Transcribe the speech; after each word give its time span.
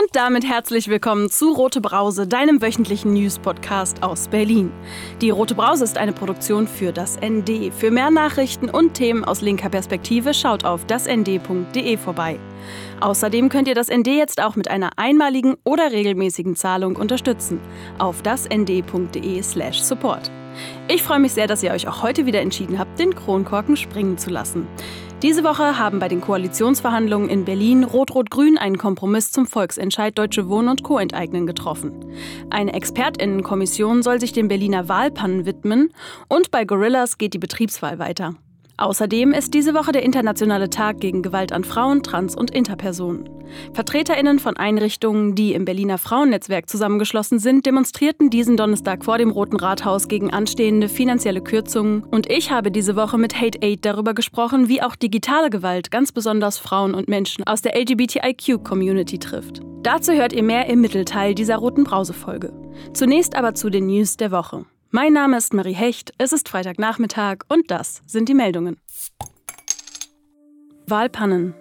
Und 0.00 0.16
damit 0.16 0.46
herzlich 0.48 0.88
willkommen 0.88 1.28
zu 1.28 1.52
Rote 1.52 1.82
Brause, 1.82 2.26
deinem 2.26 2.62
wöchentlichen 2.62 3.12
News-Podcast 3.12 4.02
aus 4.02 4.28
Berlin. 4.28 4.72
Die 5.20 5.28
Rote 5.28 5.54
Brause 5.54 5.84
ist 5.84 5.98
eine 5.98 6.14
Produktion 6.14 6.66
für 6.66 6.90
das 6.90 7.18
ND. 7.20 7.70
Für 7.74 7.90
mehr 7.90 8.10
Nachrichten 8.10 8.70
und 8.70 8.94
Themen 8.94 9.24
aus 9.26 9.42
linker 9.42 9.68
Perspektive 9.68 10.32
schaut 10.32 10.64
auf 10.64 10.86
dasnd.de 10.86 11.98
vorbei. 11.98 12.40
Außerdem 13.00 13.50
könnt 13.50 13.68
ihr 13.68 13.74
das 13.74 13.88
ND 13.88 14.06
jetzt 14.06 14.42
auch 14.42 14.56
mit 14.56 14.70
einer 14.70 14.90
einmaligen 14.96 15.56
oder 15.64 15.92
regelmäßigen 15.92 16.56
Zahlung 16.56 16.96
unterstützen 16.96 17.60
auf 17.98 18.22
dasnd.de/slash 18.22 19.82
support. 19.82 20.30
Ich 20.88 21.02
freue 21.02 21.20
mich 21.20 21.32
sehr, 21.32 21.46
dass 21.46 21.62
ihr 21.62 21.72
euch 21.72 21.86
auch 21.88 22.02
heute 22.02 22.24
wieder 22.24 22.40
entschieden 22.40 22.78
habt, 22.78 22.98
den 22.98 23.14
Kronkorken 23.14 23.76
springen 23.76 24.16
zu 24.16 24.30
lassen. 24.30 24.66
Diese 25.22 25.44
Woche 25.44 25.78
haben 25.78 25.98
bei 25.98 26.08
den 26.08 26.22
Koalitionsverhandlungen 26.22 27.28
in 27.28 27.44
Berlin 27.44 27.84
Rot-Rot-Grün 27.84 28.56
einen 28.56 28.78
Kompromiss 28.78 29.30
zum 29.32 29.46
Volksentscheid 29.46 30.16
Deutsche 30.16 30.48
Wohnen 30.48 30.70
und 30.70 30.82
Co. 30.82 30.98
enteignen 30.98 31.46
getroffen. 31.46 31.92
Eine 32.48 32.72
Expertinnenkommission 32.72 34.02
soll 34.02 34.18
sich 34.18 34.32
den 34.32 34.48
Berliner 34.48 34.88
Wahlpannen 34.88 35.44
widmen 35.44 35.92
und 36.28 36.50
bei 36.50 36.64
Gorillas 36.64 37.18
geht 37.18 37.34
die 37.34 37.38
Betriebswahl 37.38 37.98
weiter. 37.98 38.34
Außerdem 38.80 39.32
ist 39.32 39.52
diese 39.52 39.74
Woche 39.74 39.92
der 39.92 40.02
internationale 40.04 40.70
Tag 40.70 41.00
gegen 41.00 41.20
Gewalt 41.20 41.52
an 41.52 41.64
Frauen, 41.64 42.02
Trans- 42.02 42.34
und 42.34 42.50
Interpersonen. 42.50 43.28
Vertreterinnen 43.74 44.38
von 44.38 44.56
Einrichtungen, 44.56 45.34
die 45.34 45.52
im 45.52 45.66
Berliner 45.66 45.98
Frauennetzwerk 45.98 46.66
zusammengeschlossen 46.66 47.38
sind, 47.38 47.66
demonstrierten 47.66 48.30
diesen 48.30 48.56
Donnerstag 48.56 49.04
vor 49.04 49.18
dem 49.18 49.30
Roten 49.30 49.56
Rathaus 49.56 50.08
gegen 50.08 50.32
anstehende 50.32 50.88
finanzielle 50.88 51.42
Kürzungen. 51.42 52.04
Und 52.04 52.32
ich 52.32 52.50
habe 52.50 52.70
diese 52.70 52.96
Woche 52.96 53.18
mit 53.18 53.38
Hate 53.38 53.58
Aid 53.60 53.84
darüber 53.84 54.14
gesprochen, 54.14 54.68
wie 54.68 54.80
auch 54.80 54.96
digitale 54.96 55.50
Gewalt 55.50 55.90
ganz 55.90 56.10
besonders 56.10 56.56
Frauen 56.56 56.94
und 56.94 57.06
Menschen 57.06 57.44
aus 57.44 57.60
der 57.60 57.76
LGBTIQ-Community 57.78 59.18
trifft. 59.18 59.60
Dazu 59.82 60.12
hört 60.12 60.32
ihr 60.32 60.42
mehr 60.42 60.68
im 60.68 60.80
Mittelteil 60.80 61.34
dieser 61.34 61.56
Roten 61.56 61.84
Brause-Folge. 61.84 62.54
Zunächst 62.94 63.36
aber 63.36 63.54
zu 63.54 63.68
den 63.68 63.88
News 63.88 64.16
der 64.16 64.30
Woche. 64.30 64.64
Mein 64.92 65.12
Name 65.12 65.36
ist 65.36 65.54
Marie 65.54 65.72
Hecht, 65.72 66.12
es 66.18 66.32
ist 66.32 66.48
Freitagnachmittag 66.48 67.44
und 67.48 67.70
das 67.70 68.02
sind 68.06 68.28
die 68.28 68.34
Meldungen. 68.34 68.76
Wahlpannen. 70.88 71.54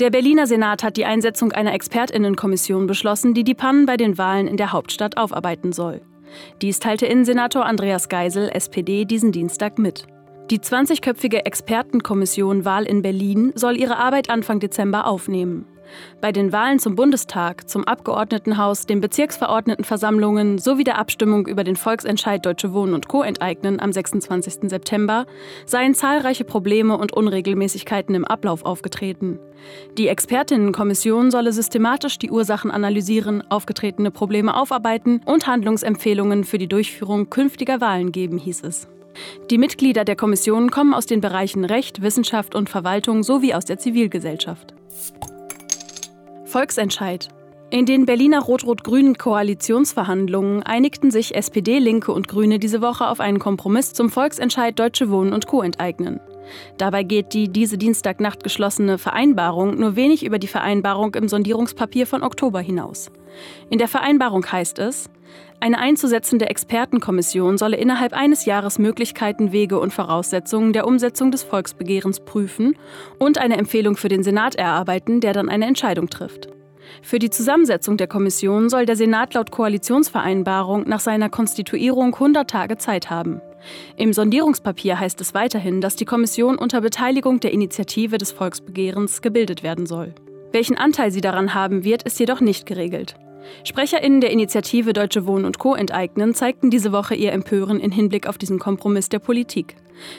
Der 0.00 0.10
Berliner 0.10 0.48
Senat 0.48 0.82
hat 0.82 0.96
die 0.96 1.04
Einsetzung 1.04 1.52
einer 1.52 1.72
Expertinnenkommission 1.72 2.88
beschlossen, 2.88 3.32
die 3.32 3.44
die 3.44 3.54
Pannen 3.54 3.86
bei 3.86 3.96
den 3.96 4.18
Wahlen 4.18 4.48
in 4.48 4.56
der 4.56 4.72
Hauptstadt 4.72 5.16
aufarbeiten 5.16 5.72
soll. 5.72 6.00
Dies 6.62 6.80
teilte 6.80 7.06
Innensenator 7.06 7.64
Andreas 7.64 8.08
Geisel, 8.08 8.48
SPD, 8.48 9.04
diesen 9.04 9.30
Dienstag 9.30 9.78
mit. 9.78 10.08
Die 10.50 10.58
20-köpfige 10.58 11.44
Expertenkommission 11.46 12.64
Wahl 12.64 12.86
in 12.86 13.02
Berlin 13.02 13.52
soll 13.54 13.76
ihre 13.76 13.98
Arbeit 13.98 14.30
Anfang 14.30 14.58
Dezember 14.58 15.06
aufnehmen. 15.06 15.64
Bei 16.20 16.32
den 16.32 16.52
Wahlen 16.52 16.78
zum 16.78 16.94
Bundestag, 16.94 17.68
zum 17.68 17.84
Abgeordnetenhaus, 17.84 18.86
den 18.86 19.00
Bezirksverordnetenversammlungen 19.00 20.58
sowie 20.58 20.84
der 20.84 20.98
Abstimmung 20.98 21.46
über 21.46 21.64
den 21.64 21.76
Volksentscheid 21.76 22.44
Deutsche 22.44 22.72
Wohnen 22.72 22.94
und 22.94 23.08
Co. 23.08 23.22
enteignen 23.22 23.80
am 23.80 23.92
26. 23.92 24.70
September 24.70 25.26
seien 25.66 25.94
zahlreiche 25.94 26.44
Probleme 26.44 26.96
und 26.96 27.12
Unregelmäßigkeiten 27.12 28.14
im 28.14 28.24
Ablauf 28.24 28.64
aufgetreten. 28.64 29.38
Die 29.96 30.08
Expertinnenkommission 30.08 31.30
solle 31.30 31.52
systematisch 31.52 32.18
die 32.18 32.30
Ursachen 32.30 32.70
analysieren, 32.70 33.42
aufgetretene 33.50 34.10
Probleme 34.10 34.56
aufarbeiten 34.56 35.20
und 35.24 35.46
Handlungsempfehlungen 35.46 36.44
für 36.44 36.58
die 36.58 36.68
Durchführung 36.68 37.30
künftiger 37.30 37.80
Wahlen 37.80 38.12
geben, 38.12 38.38
hieß 38.38 38.62
es. 38.64 38.88
Die 39.50 39.58
Mitglieder 39.58 40.04
der 40.04 40.16
Kommission 40.16 40.70
kommen 40.70 40.94
aus 40.94 41.06
den 41.06 41.20
Bereichen 41.20 41.64
Recht, 41.64 42.02
Wissenschaft 42.02 42.54
und 42.54 42.68
Verwaltung 42.68 43.22
sowie 43.22 43.54
aus 43.54 43.64
der 43.64 43.78
Zivilgesellschaft. 43.78 44.74
Volksentscheid. 46.54 47.30
In 47.70 47.84
den 47.84 48.06
Berliner 48.06 48.40
rot-rot-grünen 48.40 49.18
Koalitionsverhandlungen 49.18 50.62
einigten 50.62 51.10
sich 51.10 51.34
SPD, 51.34 51.80
Linke 51.80 52.12
und 52.12 52.28
Grüne 52.28 52.60
diese 52.60 52.80
Woche 52.80 53.08
auf 53.08 53.18
einen 53.18 53.40
Kompromiss 53.40 53.92
zum 53.92 54.08
Volksentscheid 54.08 54.78
Deutsche 54.78 55.10
Wohnen 55.10 55.32
und 55.32 55.48
Co. 55.48 55.62
enteignen. 55.62 56.20
Dabei 56.78 57.02
geht 57.02 57.34
die 57.34 57.48
diese 57.48 57.76
Dienstagnacht 57.76 58.44
geschlossene 58.44 58.98
Vereinbarung 58.98 59.74
nur 59.80 59.96
wenig 59.96 60.24
über 60.24 60.38
die 60.38 60.46
Vereinbarung 60.46 61.16
im 61.16 61.28
Sondierungspapier 61.28 62.06
von 62.06 62.22
Oktober 62.22 62.60
hinaus. 62.60 63.10
In 63.68 63.78
der 63.78 63.88
Vereinbarung 63.88 64.46
heißt 64.46 64.78
es, 64.78 65.10
eine 65.60 65.78
einzusetzende 65.78 66.48
Expertenkommission 66.48 67.56
solle 67.56 67.76
innerhalb 67.76 68.12
eines 68.12 68.44
Jahres 68.44 68.78
Möglichkeiten, 68.78 69.50
Wege 69.52 69.78
und 69.78 69.92
Voraussetzungen 69.92 70.72
der 70.72 70.86
Umsetzung 70.86 71.30
des 71.30 71.42
Volksbegehrens 71.42 72.20
prüfen 72.20 72.76
und 73.18 73.38
eine 73.38 73.56
Empfehlung 73.56 73.96
für 73.96 74.08
den 74.08 74.22
Senat 74.22 74.56
erarbeiten, 74.56 75.20
der 75.20 75.32
dann 75.32 75.48
eine 75.48 75.66
Entscheidung 75.66 76.10
trifft. 76.10 76.53
Für 77.02 77.18
die 77.18 77.30
Zusammensetzung 77.30 77.96
der 77.96 78.06
Kommission 78.06 78.68
soll 78.68 78.86
der 78.86 78.96
Senat 78.96 79.34
laut 79.34 79.50
Koalitionsvereinbarung 79.50 80.88
nach 80.88 81.00
seiner 81.00 81.28
Konstituierung 81.28 82.14
100 82.14 82.48
Tage 82.48 82.78
Zeit 82.78 83.10
haben. 83.10 83.40
Im 83.96 84.12
Sondierungspapier 84.12 84.98
heißt 84.98 85.20
es 85.20 85.34
weiterhin, 85.34 85.80
dass 85.80 85.96
die 85.96 86.04
Kommission 86.04 86.56
unter 86.56 86.80
Beteiligung 86.80 87.40
der 87.40 87.52
Initiative 87.52 88.18
des 88.18 88.32
Volksbegehrens 88.32 89.22
gebildet 89.22 89.62
werden 89.62 89.86
soll. 89.86 90.14
Welchen 90.52 90.76
Anteil 90.76 91.10
sie 91.10 91.20
daran 91.20 91.54
haben 91.54 91.82
wird, 91.82 92.04
ist 92.04 92.20
jedoch 92.20 92.40
nicht 92.40 92.66
geregelt. 92.66 93.16
SprecherInnen 93.64 94.20
der 94.20 94.30
Initiative 94.30 94.92
Deutsche 94.92 95.26
Wohnen 95.26 95.44
und 95.44 95.58
Co. 95.58 95.74
enteignen 95.74 96.34
zeigten 96.34 96.70
diese 96.70 96.92
Woche 96.92 97.14
ihr 97.14 97.32
Empören 97.32 97.80
in 97.80 97.90
Hinblick 97.90 98.26
auf 98.26 98.38
diesen 98.38 98.58
Kompromiss 98.58 99.08
der 99.08 99.18
Politik. 99.18 99.76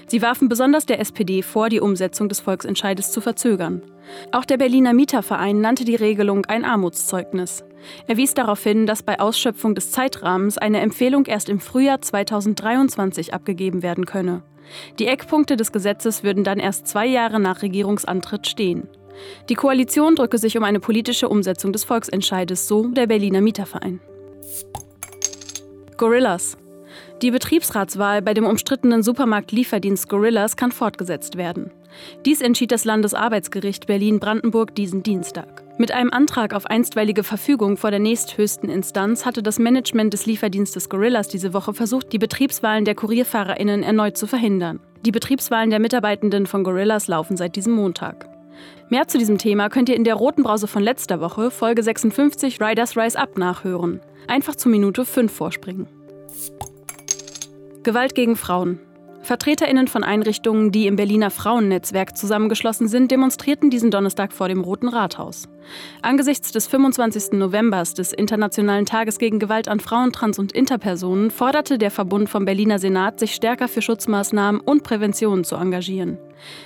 Sie 0.07 0.21
warfen 0.21 0.49
besonders 0.49 0.85
der 0.85 0.99
SPD 0.99 1.41
vor, 1.41 1.69
die 1.69 1.79
Umsetzung 1.79 2.29
des 2.29 2.39
Volksentscheides 2.39 3.11
zu 3.11 3.21
verzögern. 3.21 3.81
Auch 4.31 4.45
der 4.45 4.57
Berliner 4.57 4.93
Mieterverein 4.93 5.59
nannte 5.59 5.85
die 5.85 5.95
Regelung 5.95 6.45
ein 6.45 6.65
Armutszeugnis. 6.65 7.63
Er 8.07 8.17
wies 8.17 8.33
darauf 8.33 8.63
hin, 8.63 8.85
dass 8.85 9.03
bei 9.03 9.19
Ausschöpfung 9.19 9.75
des 9.75 9.91
Zeitrahmens 9.91 10.57
eine 10.57 10.79
Empfehlung 10.79 11.25
erst 11.25 11.49
im 11.49 11.59
Frühjahr 11.59 12.01
2023 12.01 13.33
abgegeben 13.33 13.83
werden 13.83 14.05
könne. 14.05 14.43
Die 14.99 15.07
Eckpunkte 15.07 15.57
des 15.57 15.71
Gesetzes 15.71 16.23
würden 16.23 16.43
dann 16.43 16.59
erst 16.59 16.87
zwei 16.87 17.05
Jahre 17.05 17.39
nach 17.39 17.61
Regierungsantritt 17.61 18.47
stehen. 18.47 18.87
Die 19.49 19.55
Koalition 19.55 20.15
drücke 20.15 20.37
sich 20.37 20.57
um 20.57 20.63
eine 20.63 20.79
politische 20.79 21.29
Umsetzung 21.29 21.73
des 21.73 21.83
Volksentscheides, 21.83 22.67
so 22.67 22.87
der 22.87 23.07
Berliner 23.07 23.41
Mieterverein. 23.41 23.99
Gorillas. 25.97 26.57
Die 27.21 27.31
Betriebsratswahl 27.31 28.21
bei 28.21 28.33
dem 28.33 28.45
umstrittenen 28.45 29.01
Supermarkt-Lieferdienst 29.01 30.09
Gorillas 30.09 30.57
kann 30.57 30.71
fortgesetzt 30.71 31.37
werden. 31.37 31.71
Dies 32.25 32.41
entschied 32.41 32.71
das 32.71 32.83
Landesarbeitsgericht 32.83 33.87
Berlin-Brandenburg 33.87 34.75
diesen 34.75 35.01
Dienstag. 35.01 35.63
Mit 35.77 35.91
einem 35.91 36.11
Antrag 36.11 36.53
auf 36.53 36.65
einstweilige 36.65 37.23
Verfügung 37.23 37.77
vor 37.77 37.91
der 37.91 37.99
nächsthöchsten 37.99 38.69
Instanz 38.69 39.25
hatte 39.25 39.41
das 39.43 39.59
Management 39.59 40.13
des 40.13 40.25
Lieferdienstes 40.25 40.89
Gorillas 40.89 41.29
diese 41.29 41.53
Woche 41.53 41.73
versucht, 41.73 42.11
die 42.11 42.17
Betriebswahlen 42.17 42.85
der 42.85 42.95
KurierfahrerInnen 42.95 43.83
erneut 43.83 44.17
zu 44.17 44.27
verhindern. 44.27 44.79
Die 45.05 45.11
Betriebswahlen 45.11 45.69
der 45.69 45.79
Mitarbeitenden 45.79 46.47
von 46.47 46.63
Gorillas 46.63 47.07
laufen 47.07 47.37
seit 47.37 47.55
diesem 47.55 47.73
Montag. 47.73 48.27
Mehr 48.89 49.07
zu 49.07 49.17
diesem 49.17 49.37
Thema 49.37 49.69
könnt 49.69 49.89
ihr 49.89 49.95
in 49.95 50.03
der 50.03 50.15
roten 50.15 50.43
Brause 50.43 50.67
von 50.67 50.83
letzter 50.83 51.19
Woche, 51.19 51.51
Folge 51.51 51.83
56 51.83 52.61
Riders 52.61 52.95
Rise 52.95 53.17
Up, 53.17 53.37
nachhören. 53.37 54.01
Einfach 54.27 54.55
zu 54.55 54.69
Minute 54.69 55.05
5 55.05 55.31
vorspringen. 55.31 55.87
Gewalt 57.83 58.15
gegen 58.15 58.35
Frauen. 58.35 58.79
VertreterInnen 59.25 59.87
von 59.87 60.03
Einrichtungen, 60.03 60.71
die 60.71 60.87
im 60.87 60.95
Berliner 60.95 61.31
Frauennetzwerk 61.31 62.15
zusammengeschlossen 62.15 62.87
sind, 62.87 63.11
demonstrierten 63.11 63.69
diesen 63.69 63.91
Donnerstag 63.91 64.31
vor 64.31 64.47
dem 64.47 64.61
Roten 64.61 64.87
Rathaus. 64.87 65.49
Angesichts 66.01 66.51
des 66.51 66.67
25. 66.67 67.33
Novembers 67.33 67.95
des 67.95 68.13
Internationalen 68.13 68.85
Tages 68.85 69.17
gegen 69.17 69.39
Gewalt 69.39 69.67
an 69.67 69.79
Frauen, 69.79 70.11
Trans- 70.11 70.39
und 70.39 70.51
Interpersonen 70.51 71.31
forderte 71.31 71.77
der 71.77 71.91
Verbund 71.91 72.29
vom 72.29 72.45
Berliner 72.45 72.79
Senat, 72.79 73.19
sich 73.19 73.33
stärker 73.33 73.67
für 73.67 73.81
Schutzmaßnahmen 73.81 74.61
und 74.61 74.83
Prävention 74.83 75.43
zu 75.43 75.55
engagieren. 75.55 76.19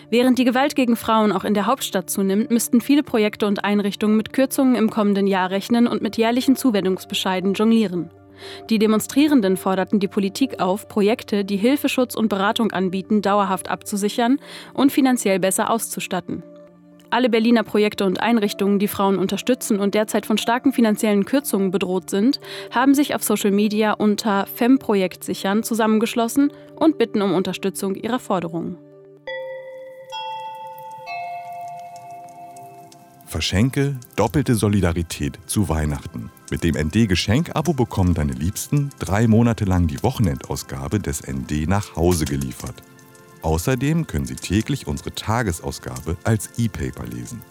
Während 0.09 0.38
die 0.38 0.46
Gewalt 0.46 0.75
gegen 0.75 0.96
Frauen 0.96 1.31
auch 1.31 1.46
in 1.46 1.53
der 1.53 1.66
Hauptstadt 1.66 2.09
zunimmt, 2.09 2.52
müssten 2.52 2.81
viele 2.81 3.03
Projekte 3.03 3.48
und 3.48 3.64
Einrichtungen 3.64 4.18
mit 4.18 4.34
Kürzungen 4.34 4.75
im 4.75 4.90
kommenden 4.90 5.28
Jahr 5.28 5.50
rechnen 5.50 5.88
und 5.88 6.01
mit 6.01 6.18
jährlichen 6.18 6.56
Zuwendungsbescheiden 6.56 7.54
jonglieren. 7.54 8.10
Die 8.69 8.80
Demonstrierenden 8.80 9.57
forderten 9.57 10.00
die 10.00 10.07
Politik 10.07 10.59
auf, 10.59 10.88
Projekte, 10.88 11.45
die 11.45 11.57
Hilfeschutz 11.57 12.15
und 12.15 12.30
Beratung 12.30 12.71
anbieten, 12.71 13.21
dauerhaft 13.21 13.69
abzusichern 13.69 14.39
und 14.74 14.91
finanziell 14.91 15.39
besser 15.39 15.69
auszustatten. 15.69 16.44
Alle 17.12 17.30
Berliner 17.30 17.63
Projekte 17.63 18.06
und 18.06 18.21
Einrichtungen, 18.21 18.77
die 18.77 18.88
Frauen 18.88 19.18
unterstützen 19.18 19.80
und 19.80 19.95
derzeit 19.95 20.27
von 20.27 20.38
starken 20.38 20.74
finanziellen 20.74 21.25
Kürzungen 21.25 21.71
bedroht 21.71 22.09
sind, 22.09 22.39
haben 22.71 22.94
sich 22.94 23.15
auf 23.15 23.24
Social 23.24 23.51
Media 23.51 23.94
unter 23.94 24.45
Femprojekt 24.45 25.24
sichern 25.24 25.63
zusammengeschlossen 25.63 26.51
und 26.75 27.00
bitten 27.00 27.21
um 27.21 27.33
Unterstützung 27.33 27.95
ihrer 27.95 28.19
Forderungen. 28.19 28.77
Verschenke 33.30 33.96
doppelte 34.16 34.56
Solidarität 34.56 35.38
zu 35.46 35.70
Weihnachten. 35.70 36.31
Mit 36.50 36.64
dem 36.64 36.76
ND 36.76 37.08
Geschenk-Abo 37.08 37.74
bekommen 37.74 38.16
deine 38.16 38.34
Liebsten 38.34 38.90
drei 38.98 39.28
Monate 39.28 39.66
lang 39.66 39.86
die 39.86 40.02
Wochenendausgabe 40.02 41.00
des 41.00 41.22
ND 41.28 41.68
nach 41.68 41.96
Hause 41.96 42.26
geliefert. 42.26 42.81
Außerdem 43.44 44.08
können 44.08 44.26
sie 44.26 44.36
täglich 44.36 44.88
unsere 44.88 45.14
Tagesausgabe 45.14 46.18
als 46.24 46.50
E-Paper 46.58 47.06
lesen. 47.06 47.44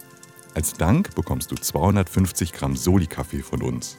Als 0.53 0.73
Dank 0.73 1.15
bekommst 1.15 1.53
du 1.53 1.55
250 1.55 2.53
Gramm 2.53 2.75
Soli-Kaffee 2.75 3.45
von 3.45 3.63
uns. 3.63 3.99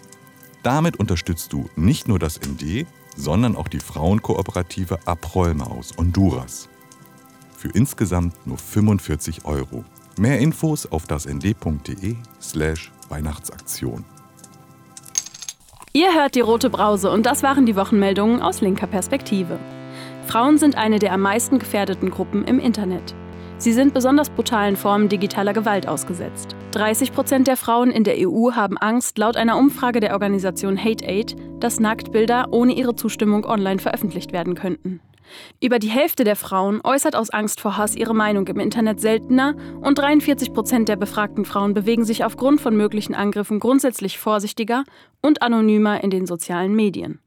Damit 0.63 0.97
unterstützt 0.97 1.53
du 1.53 1.69
nicht 1.77 2.09
nur 2.09 2.19
das 2.19 2.41
ND, 2.41 2.87
sondern 3.15 3.55
auch 3.55 3.69
die 3.69 3.79
Frauenkooperative 3.79 5.07
Abrolma 5.07 5.67
aus 5.67 5.93
Honduras. 5.97 6.67
Für 7.55 7.69
insgesamt 7.69 8.45
nur 8.45 8.57
45 8.57 9.45
Euro. 9.45 9.85
Mehr 10.19 10.39
Infos 10.39 10.85
auf 10.85 11.07
dasnd.de 11.07 12.17
slash 12.41 12.91
Weihnachtsaktion. 13.07 14.03
Ihr 15.93 16.13
hört 16.13 16.35
die 16.35 16.41
Rote 16.41 16.69
Brause 16.69 17.09
und 17.09 17.25
das 17.25 17.41
waren 17.41 17.65
die 17.65 17.77
Wochenmeldungen 17.77 18.41
aus 18.41 18.59
linker 18.59 18.87
Perspektive. 18.87 19.57
Frauen 20.27 20.57
sind 20.57 20.75
eine 20.75 20.99
der 20.99 21.13
am 21.13 21.21
meisten 21.21 21.57
gefährdeten 21.57 22.09
Gruppen 22.11 22.43
im 22.43 22.59
Internet. 22.59 23.15
Sie 23.59 23.71
sind 23.71 23.93
besonders 23.93 24.29
brutalen 24.29 24.75
Formen 24.75 25.07
digitaler 25.07 25.53
Gewalt 25.53 25.87
ausgesetzt. 25.87 26.53
30 26.71 27.13
Prozent 27.13 27.47
der 27.47 27.55
Frauen 27.55 27.89
in 27.89 28.03
der 28.03 28.15
EU 28.17 28.51
haben 28.51 28.77
Angst, 28.77 29.17
laut 29.17 29.37
einer 29.37 29.57
Umfrage 29.57 30.01
der 30.01 30.11
Organisation 30.11 30.77
Hate 30.77 31.05
Aid, 31.07 31.37
dass 31.61 31.79
Nacktbilder 31.79 32.47
ohne 32.51 32.73
ihre 32.73 32.93
Zustimmung 32.93 33.45
online 33.45 33.79
veröffentlicht 33.79 34.33
werden 34.33 34.55
könnten. 34.55 34.99
Über 35.61 35.79
die 35.79 35.89
Hälfte 35.89 36.23
der 36.23 36.35
Frauen 36.35 36.81
äußert 36.83 37.15
aus 37.15 37.29
Angst 37.29 37.61
vor 37.61 37.77
Hass 37.77 37.95
ihre 37.95 38.15
Meinung 38.15 38.47
im 38.47 38.59
Internet 38.59 38.99
seltener 38.99 39.55
und 39.81 39.97
43 39.97 40.53
Prozent 40.53 40.89
der 40.89 40.95
befragten 40.95 41.45
Frauen 41.45 41.73
bewegen 41.73 42.05
sich 42.05 42.23
aufgrund 42.23 42.61
von 42.61 42.75
möglichen 42.75 43.15
Angriffen 43.15 43.59
grundsätzlich 43.59 44.17
vorsichtiger 44.17 44.83
und 45.21 45.41
anonymer 45.41 46.03
in 46.03 46.09
den 46.09 46.25
sozialen 46.25 46.75
Medien. 46.75 47.19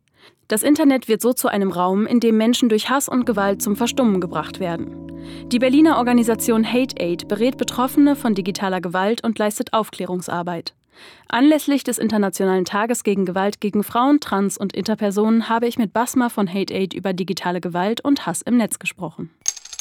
Das 0.49 0.63
Internet 0.63 1.09
wird 1.09 1.23
so 1.23 1.33
zu 1.33 1.49
einem 1.49 1.71
Raum, 1.71 2.07
in 2.07 2.21
dem 2.21 2.37
Menschen 2.37 2.69
durch 2.69 2.91
Hass 2.91 3.09
und 3.09 3.25
Gewalt 3.25 3.63
zum 3.63 3.77
Verstummen 3.77 4.21
gebracht 4.21 4.61
werden. 4.61 5.11
Die 5.47 5.59
Berliner 5.59 5.99
Organisation 5.99 6.71
Hate 6.71 6.97
Aid 7.01 7.29
berät 7.29 7.57
Betroffene 7.57 8.17
von 8.17 8.35
digitaler 8.35 8.81
Gewalt 8.81 9.25
und 9.25 9.39
leistet 9.39 9.73
Aufklärungsarbeit. 9.73 10.75
Anlässlich 11.29 11.85
des 11.85 11.99
Internationalen 11.99 12.65
Tages 12.65 13.05
gegen 13.05 13.25
Gewalt 13.25 13.61
gegen 13.61 13.85
Frauen, 13.85 14.21
Trans- 14.21 14.59
und 14.59 14.75
Interpersonen 14.75 15.49
habe 15.49 15.67
ich 15.67 15.79
mit 15.79 15.93
Basma 15.93 16.29
von 16.29 16.53
Hate 16.53 16.75
Aid 16.75 16.95
über 16.95 17.13
digitale 17.13 17.61
Gewalt 17.61 18.03
und 18.03 18.27
Hass 18.27 18.43
im 18.43 18.57
Netz 18.57 18.79
gesprochen. 18.79 19.31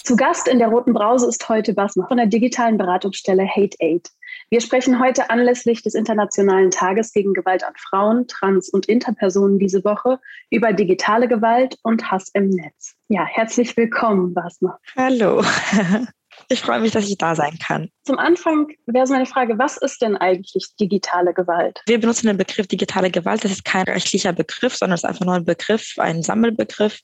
Zu 0.03 0.15
Gast 0.15 0.47
in 0.47 0.57
der 0.57 0.69
Roten 0.69 0.93
Brause 0.93 1.27
ist 1.27 1.47
heute 1.47 1.73
Basma 1.73 2.07
von 2.07 2.17
der 2.17 2.25
digitalen 2.25 2.77
Beratungsstelle 2.77 3.47
Hate 3.47 3.77
Aid. 3.79 4.09
Wir 4.49 4.59
sprechen 4.59 4.99
heute 4.99 5.29
anlässlich 5.29 5.83
des 5.83 5.93
Internationalen 5.93 6.71
Tages 6.71 7.13
gegen 7.13 7.33
Gewalt 7.33 7.63
an 7.63 7.73
Frauen, 7.77 8.27
Trans- 8.27 8.69
und 8.69 8.87
Interpersonen 8.87 9.59
diese 9.59 9.83
Woche 9.85 10.19
über 10.49 10.73
digitale 10.73 11.27
Gewalt 11.27 11.77
und 11.83 12.11
Hass 12.11 12.29
im 12.33 12.49
Netz. 12.49 12.95
Ja, 13.09 13.25
herzlich 13.25 13.77
willkommen, 13.77 14.33
Basma. 14.33 14.79
Hallo. 14.97 15.43
Ich 16.51 16.59
freue 16.59 16.81
mich, 16.81 16.91
dass 16.91 17.07
ich 17.07 17.17
da 17.17 17.33
sein 17.33 17.57
kann. 17.65 17.89
Zum 18.03 18.19
Anfang 18.19 18.67
wäre 18.85 19.07
so 19.07 19.13
meine 19.13 19.25
Frage, 19.25 19.57
was 19.57 19.77
ist 19.77 20.01
denn 20.01 20.17
eigentlich 20.17 20.67
digitale 20.77 21.33
Gewalt? 21.33 21.79
Wir 21.85 21.97
benutzen 21.97 22.27
den 22.27 22.35
Begriff 22.35 22.67
digitale 22.67 23.09
Gewalt. 23.09 23.45
Das 23.45 23.53
ist 23.53 23.63
kein 23.63 23.83
rechtlicher 23.83 24.33
Begriff, 24.33 24.75
sondern 24.75 24.95
es 24.95 25.03
ist 25.05 25.09
einfach 25.09 25.25
nur 25.25 25.35
ein 25.35 25.45
Begriff, 25.45 25.93
ein 25.97 26.23
Sammelbegriff 26.23 26.99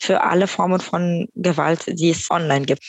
für 0.00 0.22
alle 0.22 0.46
Formen 0.46 0.80
von 0.80 1.26
Gewalt, 1.34 1.84
die 1.88 2.10
es 2.10 2.30
online 2.30 2.64
gibt. 2.64 2.84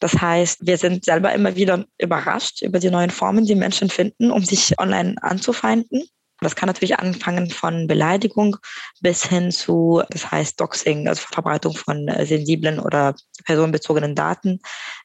Das 0.00 0.20
heißt, 0.20 0.66
wir 0.66 0.76
sind 0.76 1.06
selber 1.06 1.32
immer 1.32 1.56
wieder 1.56 1.86
überrascht 1.96 2.60
über 2.60 2.78
die 2.78 2.90
neuen 2.90 3.10
Formen, 3.10 3.46
die 3.46 3.54
Menschen 3.54 3.88
finden, 3.88 4.30
um 4.30 4.44
sich 4.44 4.78
online 4.78 5.14
anzufeinden. 5.22 6.04
Das 6.40 6.56
kann 6.56 6.66
natürlich 6.66 6.98
anfangen 6.98 7.50
von 7.50 7.86
Beleidigung 7.86 8.56
bis 9.00 9.24
hin 9.24 9.50
zu, 9.50 10.02
das 10.10 10.30
heißt 10.30 10.60
Doxing, 10.60 11.08
also 11.08 11.22
Verbreitung 11.30 11.76
von 11.76 12.08
äh, 12.08 12.26
sensiblen 12.26 12.80
oder 12.80 13.14
personenbezogenen 13.44 14.14
Daten, 14.14 14.60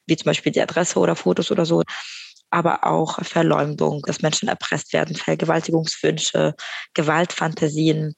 wie 0.06 0.16
zum 0.16 0.26
Beispiel 0.26 0.52
die 0.52 0.60
Adresse 0.60 0.98
oder 0.98 1.16
Fotos 1.16 1.50
oder 1.50 1.64
so. 1.64 1.82
Aber 2.50 2.84
auch 2.84 3.24
Verleumdung, 3.24 4.02
dass 4.06 4.22
Menschen 4.22 4.48
erpresst 4.48 4.92
werden, 4.92 5.14
Vergewaltigungswünsche, 5.14 6.54
Gewaltfantasien, 6.94 8.16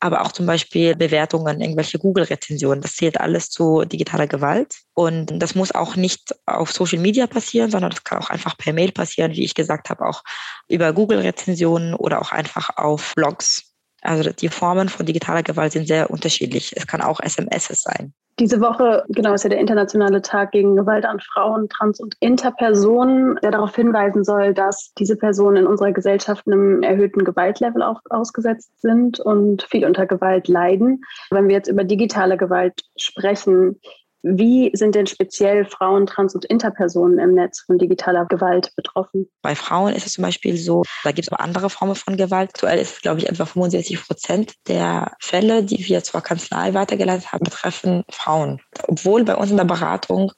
aber 0.00 0.22
auch 0.22 0.32
zum 0.32 0.46
Beispiel 0.46 0.96
Bewertungen, 0.96 1.60
irgendwelche 1.60 1.98
Google-Rezensionen. 1.98 2.80
Das 2.80 2.96
zählt 2.96 3.20
alles 3.20 3.50
zu 3.50 3.84
digitaler 3.84 4.26
Gewalt. 4.26 4.76
Und 4.94 5.26
das 5.40 5.54
muss 5.54 5.72
auch 5.72 5.94
nicht 5.94 6.34
auf 6.46 6.72
Social 6.72 6.98
Media 6.98 7.26
passieren, 7.26 7.70
sondern 7.70 7.90
das 7.90 8.02
kann 8.02 8.18
auch 8.18 8.30
einfach 8.30 8.56
per 8.56 8.72
Mail 8.72 8.92
passieren, 8.92 9.32
wie 9.32 9.44
ich 9.44 9.54
gesagt 9.54 9.90
habe, 9.90 10.06
auch 10.06 10.22
über 10.68 10.94
Google-Rezensionen 10.94 11.94
oder 11.94 12.22
auch 12.22 12.32
einfach 12.32 12.76
auf 12.78 13.14
Blogs. 13.14 13.74
Also 14.00 14.30
die 14.32 14.48
Formen 14.48 14.88
von 14.88 15.04
digitaler 15.04 15.42
Gewalt 15.42 15.72
sind 15.72 15.86
sehr 15.86 16.10
unterschiedlich. 16.10 16.74
Es 16.74 16.86
kann 16.86 17.02
auch 17.02 17.20
SMS 17.20 17.68
sein. 17.68 18.14
Diese 18.40 18.62
Woche, 18.62 19.04
genau, 19.10 19.34
ist 19.34 19.44
ja 19.44 19.50
der 19.50 19.58
internationale 19.58 20.22
Tag 20.22 20.52
gegen 20.52 20.74
Gewalt 20.74 21.04
an 21.04 21.20
Frauen, 21.20 21.68
Trans- 21.68 22.00
und 22.00 22.14
Interpersonen, 22.20 23.38
der 23.42 23.50
darauf 23.50 23.76
hinweisen 23.76 24.24
soll, 24.24 24.54
dass 24.54 24.94
diese 24.98 25.16
Personen 25.16 25.58
in 25.58 25.66
unserer 25.66 25.92
Gesellschaft 25.92 26.46
einem 26.46 26.82
erhöhten 26.82 27.22
Gewaltlevel 27.24 27.82
auch 27.82 28.00
ausgesetzt 28.08 28.80
sind 28.80 29.20
und 29.20 29.64
viel 29.64 29.84
unter 29.84 30.06
Gewalt 30.06 30.48
leiden. 30.48 31.02
Wenn 31.30 31.48
wir 31.48 31.54
jetzt 31.54 31.68
über 31.68 31.84
digitale 31.84 32.38
Gewalt 32.38 32.80
sprechen, 32.96 33.78
wie 34.22 34.70
sind 34.74 34.94
denn 34.94 35.06
speziell 35.06 35.64
Frauen, 35.64 36.06
Trans- 36.06 36.34
und 36.34 36.44
Interpersonen 36.44 37.18
im 37.18 37.34
Netz 37.34 37.60
von 37.60 37.78
digitaler 37.78 38.26
Gewalt 38.26 38.74
betroffen? 38.76 39.30
Bei 39.40 39.54
Frauen 39.54 39.94
ist 39.94 40.06
es 40.06 40.14
zum 40.14 40.22
Beispiel 40.22 40.56
so, 40.56 40.82
da 41.04 41.12
gibt 41.12 41.26
es 41.26 41.32
auch 41.32 41.38
andere 41.38 41.70
Formen 41.70 41.94
von 41.94 42.16
Gewalt. 42.16 42.50
Aktuell 42.50 42.78
ist 42.78 42.94
es, 42.94 43.00
glaube 43.00 43.20
ich, 43.20 43.28
etwa 43.28 43.46
65 43.46 44.06
Prozent 44.06 44.54
der 44.68 45.12
Fälle, 45.20 45.64
die 45.64 45.86
wir 45.86 46.02
zur 46.04 46.20
Kanzlei 46.20 46.74
weitergeleitet 46.74 47.32
haben, 47.32 47.44
betreffen 47.44 48.04
Frauen. 48.10 48.60
Obwohl 48.86 49.24
bei 49.24 49.36
uns 49.36 49.50
in 49.50 49.56
der 49.56 49.64
Beratung, 49.64 50.32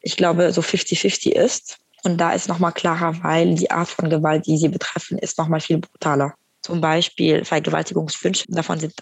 ich 0.00 0.16
glaube, 0.16 0.52
so 0.52 0.60
50-50 0.60 1.30
ist. 1.30 1.78
Und 2.04 2.18
da 2.20 2.32
ist 2.32 2.48
nochmal 2.48 2.72
klarer, 2.72 3.22
weil 3.22 3.54
die 3.54 3.70
Art 3.70 3.88
von 3.88 4.08
Gewalt, 4.08 4.46
die 4.46 4.56
sie 4.56 4.68
betreffen, 4.68 5.18
ist 5.18 5.38
nochmal 5.38 5.60
viel 5.60 5.78
brutaler. 5.78 6.34
Zum 6.62 6.80
Beispiel 6.80 7.44
Vergewaltigungswünsche, 7.44 8.44
davon 8.48 8.80
sind 8.80 8.94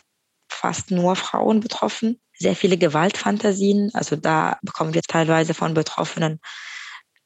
fast 0.49 0.91
nur 0.91 1.17
Frauen 1.17 1.61
betroffen 1.61 2.19
sehr 2.39 2.57
viele 2.57 2.77
Gewaltfantasien. 2.77 3.91
Also 3.95 4.17
da 4.17 4.59
bekommen 4.63 4.95
wir 4.95 5.03
teilweise 5.03 5.55
von 5.55 5.75
Betroffenen 5.75 6.41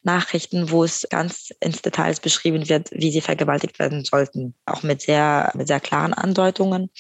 Nachrichten, 0.03 0.71
wo 0.71 0.85
es 0.85 1.07
ganz 1.11 1.53
ins 1.61 1.83
Details 1.83 2.21
beschrieben 2.21 2.69
wird, 2.69 2.91
wie 2.93 3.13
sie 3.13 3.21
vergewaltigt 3.21 3.79
werden 3.79 4.05
sollten, 4.05 4.55
auch 4.65 4.83
mit 4.83 5.03
sehr, 5.03 5.53
mit 5.55 5.69
sehr 5.69 5.81
klaren 5.81 6.15
Andeutungen. 6.15 6.91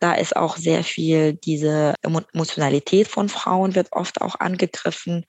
Da 0.00 0.14
ist 0.14 0.34
auch 0.34 0.56
sehr 0.56 0.82
viel 0.82 1.34
diese 1.34 1.94
Emotionalität 2.02 3.08
von 3.08 3.28
Frauen 3.28 3.74
wird 3.74 3.92
oft 3.92 4.20
auch 4.20 4.40
angegriffen, 4.40 5.24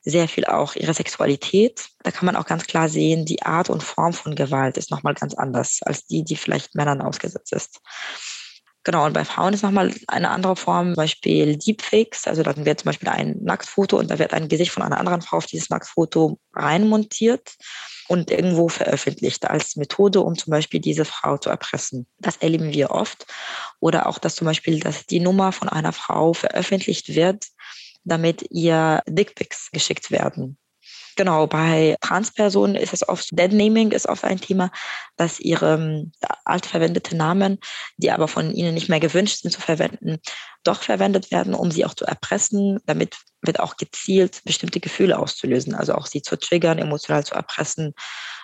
sehr 0.00 0.26
viel 0.26 0.44
auch 0.46 0.74
ihre 0.74 0.94
Sexualität. 0.94 1.88
Da 2.02 2.10
kann 2.10 2.26
man 2.26 2.34
auch 2.34 2.46
ganz 2.46 2.66
klar 2.66 2.88
sehen, 2.88 3.24
die 3.24 3.42
Art 3.42 3.70
und 3.70 3.84
Form 3.84 4.12
von 4.12 4.34
Gewalt 4.34 4.76
ist 4.76 4.90
nochmal 4.90 5.14
ganz 5.14 5.34
anders 5.34 5.78
als 5.82 6.06
die, 6.06 6.24
die 6.24 6.36
vielleicht 6.36 6.74
Männern 6.74 7.00
ausgesetzt 7.00 7.52
ist. 7.52 7.80
Genau, 8.84 9.06
und 9.06 9.12
bei 9.12 9.24
Frauen 9.24 9.54
ist 9.54 9.62
nochmal 9.62 9.94
eine 10.08 10.30
andere 10.30 10.56
Form, 10.56 10.88
zum 10.88 10.96
Beispiel 10.96 11.56
Deepfakes. 11.56 12.26
Also 12.26 12.42
da 12.42 12.56
wird 12.56 12.80
zum 12.80 12.86
Beispiel 12.86 13.08
ein 13.08 13.36
Nacktfoto 13.40 13.96
und 13.98 14.10
da 14.10 14.18
wird 14.18 14.34
ein 14.34 14.48
Gesicht 14.48 14.72
von 14.72 14.82
einer 14.82 14.98
anderen 14.98 15.22
Frau 15.22 15.36
auf 15.36 15.46
dieses 15.46 15.70
Nacktfoto 15.70 16.40
reinmontiert 16.52 17.54
und 18.08 18.32
irgendwo 18.32 18.68
veröffentlicht 18.68 19.48
als 19.48 19.76
Methode, 19.76 20.20
um 20.20 20.36
zum 20.36 20.50
Beispiel 20.50 20.80
diese 20.80 21.04
Frau 21.04 21.38
zu 21.38 21.48
erpressen. 21.48 22.08
Das 22.18 22.38
erleben 22.38 22.72
wir 22.72 22.90
oft. 22.90 23.26
Oder 23.78 24.06
auch, 24.06 24.18
dass 24.18 24.34
zum 24.34 24.46
Beispiel 24.46 24.80
dass 24.80 25.06
die 25.06 25.20
Nummer 25.20 25.52
von 25.52 25.68
einer 25.68 25.92
Frau 25.92 26.32
veröffentlicht 26.32 27.14
wird, 27.14 27.46
damit 28.02 28.44
ihr 28.50 29.02
Dickpics 29.06 29.70
geschickt 29.70 30.10
werden. 30.10 30.58
Genau, 31.16 31.46
bei 31.46 31.96
Transpersonen 32.00 32.76
ist 32.76 32.92
es 32.92 33.06
oft, 33.08 33.28
Deadnaming 33.32 33.92
ist 33.92 34.08
oft 34.08 34.24
ein 34.24 34.40
Thema, 34.40 34.70
dass 35.16 35.40
ihre 35.40 35.74
ähm, 35.74 36.12
altverwendete 36.44 37.16
Namen, 37.16 37.58
die 37.96 38.10
aber 38.10 38.28
von 38.28 38.52
ihnen 38.52 38.74
nicht 38.74 38.88
mehr 38.88 39.00
gewünscht 39.00 39.42
sind 39.42 39.50
zu 39.50 39.60
verwenden, 39.60 40.18
doch 40.64 40.82
verwendet 40.82 41.30
werden, 41.30 41.54
um 41.54 41.70
sie 41.70 41.84
auch 41.84 41.94
zu 41.94 42.04
erpressen. 42.04 42.78
Damit 42.86 43.16
wird 43.42 43.60
auch 43.60 43.76
gezielt 43.76 44.42
bestimmte 44.44 44.80
Gefühle 44.80 45.18
auszulösen, 45.18 45.74
also 45.74 45.94
auch 45.94 46.06
sie 46.06 46.22
zu 46.22 46.38
triggern, 46.38 46.78
emotional 46.78 47.24
zu 47.24 47.34
erpressen, 47.34 47.94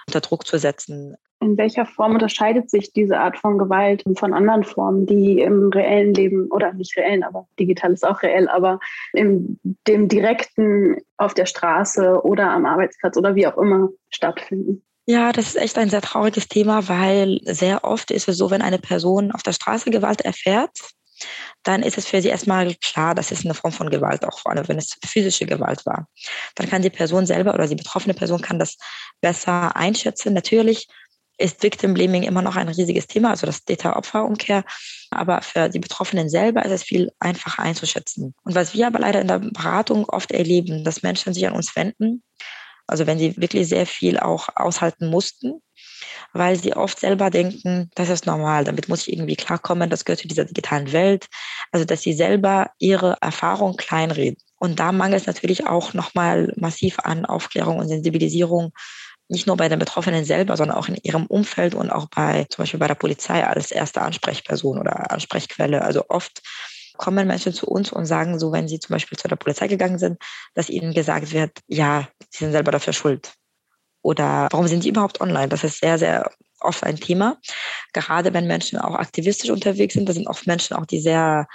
unter 0.06 0.20
Druck 0.20 0.46
zu 0.46 0.58
setzen. 0.58 1.16
In 1.40 1.56
welcher 1.56 1.86
Form 1.86 2.14
unterscheidet 2.14 2.68
sich 2.68 2.92
diese 2.92 3.18
Art 3.18 3.38
von 3.38 3.58
Gewalt 3.58 4.02
von 4.16 4.34
anderen 4.34 4.64
Formen, 4.64 5.06
die 5.06 5.40
im 5.40 5.68
reellen 5.68 6.12
Leben, 6.12 6.50
oder 6.50 6.72
nicht 6.72 6.96
reellen, 6.96 7.22
aber 7.22 7.46
digital 7.58 7.92
ist 7.92 8.06
auch 8.06 8.22
reell, 8.22 8.48
aber 8.48 8.80
in 9.12 9.58
dem 9.86 10.08
direkten 10.08 10.96
auf 11.16 11.34
der 11.34 11.46
Straße 11.46 12.22
oder 12.24 12.50
am 12.50 12.66
Arbeitsplatz 12.66 13.16
oder 13.16 13.36
wie 13.36 13.46
auch 13.46 13.56
immer 13.56 13.88
stattfinden? 14.10 14.82
Ja, 15.06 15.32
das 15.32 15.46
ist 15.46 15.56
echt 15.56 15.78
ein 15.78 15.88
sehr 15.88 16.02
trauriges 16.02 16.48
Thema, 16.48 16.88
weil 16.88 17.40
sehr 17.44 17.84
oft 17.84 18.10
ist 18.10 18.28
es 18.28 18.36
so, 18.36 18.50
wenn 18.50 18.60
eine 18.60 18.78
Person 18.78 19.32
auf 19.32 19.42
der 19.42 19.52
Straße 19.52 19.90
Gewalt 19.90 20.20
erfährt, 20.20 20.76
dann 21.62 21.82
ist 21.82 21.98
es 21.98 22.06
für 22.06 22.20
sie 22.20 22.28
erstmal 22.28 22.74
klar, 22.74 23.14
dass 23.14 23.30
es 23.30 23.44
eine 23.44 23.54
Form 23.54 23.72
von 23.72 23.90
Gewalt 23.90 24.24
auch 24.24 24.38
vor 24.38 24.52
allem, 24.52 24.68
wenn 24.68 24.78
es 24.78 24.96
physische 25.04 25.46
Gewalt 25.46 25.84
war. 25.86 26.08
Dann 26.54 26.68
kann 26.68 26.82
die 26.82 26.90
Person 26.90 27.26
selber 27.26 27.54
oder 27.54 27.66
die 27.66 27.74
betroffene 27.74 28.14
Person 28.14 28.42
kann 28.42 28.58
das 28.58 28.76
besser 29.20 29.74
einschätzen. 29.76 30.34
Natürlich 30.34 30.88
ist 31.38 31.62
Victim 31.62 31.94
Blaming 31.94 32.24
immer 32.24 32.42
noch 32.42 32.56
ein 32.56 32.68
riesiges 32.68 33.06
Thema, 33.06 33.30
also 33.30 33.46
das 33.46 33.64
Täter-Opfer-Umkehr. 33.64 34.64
Aber 35.10 35.40
für 35.42 35.68
die 35.68 35.78
Betroffenen 35.78 36.28
selber 36.28 36.64
ist 36.64 36.72
es 36.72 36.82
viel 36.82 37.10
einfacher 37.20 37.62
einzuschätzen. 37.62 38.34
Und 38.44 38.54
was 38.54 38.74
wir 38.74 38.86
aber 38.88 38.98
leider 38.98 39.20
in 39.20 39.28
der 39.28 39.38
Beratung 39.38 40.04
oft 40.06 40.32
erleben, 40.32 40.84
dass 40.84 41.02
Menschen 41.02 41.32
sich 41.34 41.46
an 41.46 41.54
uns 41.54 41.74
wenden, 41.76 42.22
Also 42.88 43.06
wenn 43.06 43.18
sie 43.18 43.36
wirklich 43.36 43.68
sehr 43.68 43.86
viel 43.86 44.18
auch 44.18 44.48
aushalten 44.56 45.08
mussten, 45.08 45.60
weil 46.32 46.56
sie 46.56 46.74
oft 46.74 46.98
selber 46.98 47.30
denken, 47.30 47.90
das 47.94 48.08
ist 48.08 48.26
normal, 48.26 48.64
damit 48.64 48.88
muss 48.88 49.06
ich 49.06 49.12
irgendwie 49.12 49.36
klarkommen, 49.36 49.90
das 49.90 50.04
gehört 50.04 50.20
zu 50.20 50.28
dieser 50.28 50.46
digitalen 50.46 50.92
Welt. 50.92 51.26
Also 51.70 51.84
dass 51.84 52.00
sie 52.02 52.14
selber 52.14 52.70
ihre 52.78 53.16
Erfahrung 53.20 53.76
kleinreden. 53.76 54.38
Und 54.58 54.80
da 54.80 54.90
mangelt 54.92 55.20
es 55.20 55.26
natürlich 55.26 55.66
auch 55.66 55.94
nochmal 55.94 56.52
massiv 56.56 56.98
an 57.00 57.26
Aufklärung 57.26 57.78
und 57.78 57.88
Sensibilisierung, 57.88 58.72
nicht 59.28 59.46
nur 59.46 59.56
bei 59.56 59.68
den 59.68 59.78
Betroffenen 59.78 60.24
selber, 60.24 60.56
sondern 60.56 60.76
auch 60.76 60.88
in 60.88 60.96
ihrem 61.02 61.26
Umfeld 61.26 61.74
und 61.74 61.90
auch 61.90 62.06
bei 62.08 62.46
zum 62.48 62.62
Beispiel 62.62 62.80
bei 62.80 62.88
der 62.88 62.94
Polizei 62.94 63.46
als 63.46 63.70
erste 63.70 64.02
Ansprechperson 64.02 64.78
oder 64.78 65.10
Ansprechquelle. 65.10 65.82
Also 65.82 66.06
oft 66.08 66.42
kommen 66.96 67.26
Menschen 67.26 67.52
zu 67.52 67.66
uns 67.66 67.92
und 67.92 68.06
sagen 68.06 68.38
so, 68.38 68.52
wenn 68.52 68.68
sie 68.68 68.80
zum 68.80 68.94
Beispiel 68.94 69.18
zu 69.18 69.28
der 69.28 69.36
Polizei 69.36 69.68
gegangen 69.68 69.98
sind, 69.98 70.18
dass 70.54 70.70
ihnen 70.70 70.94
gesagt 70.94 71.32
wird, 71.32 71.52
ja, 71.66 72.08
sie 72.30 72.44
sind 72.44 72.52
selber 72.52 72.72
dafür 72.72 72.92
schuld. 72.92 73.34
Oder 74.02 74.48
warum 74.50 74.66
sind 74.66 74.82
sie 74.82 74.88
überhaupt 74.88 75.20
online? 75.20 75.48
Das 75.48 75.64
ist 75.64 75.80
sehr, 75.80 75.98
sehr 75.98 76.30
oft 76.60 76.82
ein 76.82 76.96
Thema. 76.96 77.38
Gerade 77.92 78.32
wenn 78.32 78.46
Menschen 78.46 78.78
auch 78.78 78.94
aktivistisch 78.94 79.50
unterwegs 79.50 79.94
sind, 79.94 80.08
das 80.08 80.16
sind 80.16 80.26
oft 80.26 80.46
Menschen 80.46 80.76
auch, 80.76 80.86
die 80.86 81.00
sehr 81.00 81.46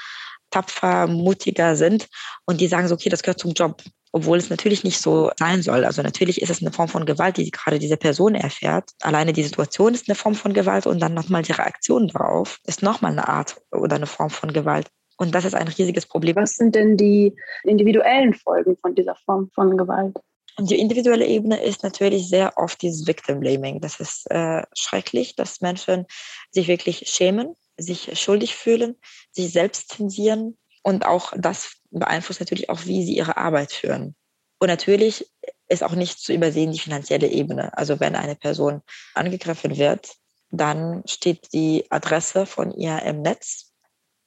tapfer, 0.50 1.08
mutiger 1.08 1.76
sind 1.76 2.08
und 2.46 2.62
die 2.62 2.68
sagen 2.68 2.88
so, 2.88 2.96
okay, 2.96 3.10
das 3.10 3.24
gehört 3.24 3.40
zum 3.40 3.54
Job, 3.54 3.82
obwohl 4.14 4.38
es 4.38 4.50
natürlich 4.50 4.84
nicht 4.84 5.00
so 5.02 5.32
sein 5.38 5.62
soll. 5.62 5.84
Also 5.84 6.02
natürlich 6.02 6.42
ist 6.42 6.50
es 6.50 6.62
eine 6.62 6.72
Form 6.72 6.88
von 6.88 7.06
Gewalt, 7.06 7.38
die 7.38 7.52
gerade 7.52 7.80
diese 7.80 7.98
Person 7.98 8.36
erfährt. 8.36 8.92
Alleine 9.02 9.34
die 9.34 9.44
Situation 9.44 9.94
ist 9.94 10.08
eine 10.08 10.16
Form 10.16 10.36
von 10.36 10.54
Gewalt 10.54 10.88
und 10.88 11.02
dann 11.02 11.14
nochmal 11.14 11.42
die 11.42 11.52
Reaktion 11.52 12.08
darauf 12.08 12.60
ist 12.66 12.82
nochmal 12.82 13.12
eine 13.12 13.28
Art 13.28 13.62
oder 13.72 13.96
eine 13.98 14.06
Form 14.06 14.30
von 14.30 14.54
Gewalt. 14.54 14.88
Und 15.18 15.36
das 15.36 15.46
ist 15.46 15.56
ein 15.56 15.68
riesiges 15.68 16.06
Problem. 16.06 16.36
Was 16.36 16.56
sind 16.56 16.76
denn 16.76 16.96
die 16.96 17.36
individuellen 17.64 18.34
Folgen 18.34 18.78
von 18.82 18.96
dieser 18.96 19.16
Form 19.26 19.50
von 19.54 19.78
Gewalt? 19.78 20.18
Und 20.58 20.70
die 20.70 20.80
individuelle 20.80 21.26
Ebene 21.26 21.64
ist 21.64 21.84
natürlich 21.84 22.30
sehr 22.30 22.54
oft 22.58 22.82
dieses 22.82 23.08
Victim 23.08 23.40
Blaming. 23.40 23.82
Das 23.82 24.00
ist 24.00 24.30
äh, 24.30 24.62
schrecklich, 24.76 25.36
dass 25.36 25.62
Menschen 25.62 26.06
sich 26.52 26.68
wirklich 26.68 27.04
schämen 27.08 27.56
sich 27.78 28.20
schuldig 28.20 28.56
fühlen, 28.56 28.96
sich 29.32 29.52
selbst 29.52 29.90
zensieren 29.90 30.58
und 30.84 31.06
auch 31.06 31.34
das 31.38 31.78
beeinflusst 32.00 32.40
natürlich 32.40 32.70
auch, 32.70 32.86
wie 32.86 33.06
sie 33.06 33.16
ihre 33.16 33.38
Arbeit 33.38 33.72
führen. 33.72 34.16
Und 34.60 34.68
natürlich 34.68 35.30
ist 35.68 35.84
auch 35.84 35.94
nicht 35.94 36.20
zu 36.20 36.34
übersehen 36.34 36.72
die 36.72 36.80
finanzielle 36.80 37.28
Ebene. 37.28 37.76
Also 37.78 38.00
wenn 38.00 38.16
eine 38.16 38.36
Person 38.36 38.82
angegriffen 39.14 39.78
wird, 39.78 40.16
dann 40.52 41.04
steht 41.08 41.52
die 41.54 41.86
Adresse 41.90 42.46
von 42.46 42.72
ihr 42.72 43.02
im 43.04 43.22
Netz, 43.22 43.72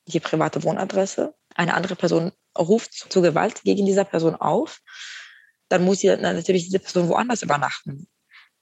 die 0.07 0.21
private 0.21 0.63
Wohnadresse. 0.65 1.35
Eine 1.55 1.75
andere 1.75 1.97
Person 1.97 2.33
ruft 2.59 2.93
zu 2.93 3.23
Gewalt 3.23 3.63
gegen 3.63 3.87
diese 3.87 4.05
Person 4.05 4.35
auf. 4.35 4.81
Dann 5.69 5.85
muss 5.85 6.01
sie 6.01 6.09
natürlich 6.17 6.65
diese 6.65 6.81
Person 6.81 7.09
woanders 7.09 7.43
übernachten. 7.43 8.09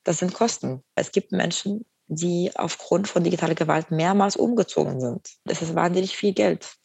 Das 0.04 0.18
sind 0.18 0.34
Kosten. 0.34 0.82
Es 0.94 1.12
gibt 1.12 1.32
Menschen, 1.32 1.87
die 2.06 2.50
aufgrund 2.54 3.08
von 3.08 3.25
digitaler 3.25 3.54
Gewalt 3.54 3.90
mehrmals 3.90 4.37
umgezogen 4.37 5.00
sind. 5.00 5.28
Das 5.44 5.62
ist 5.62 5.75
wahnsinnig 5.75 6.16
viel 6.16 6.34
Geld. 6.34 6.76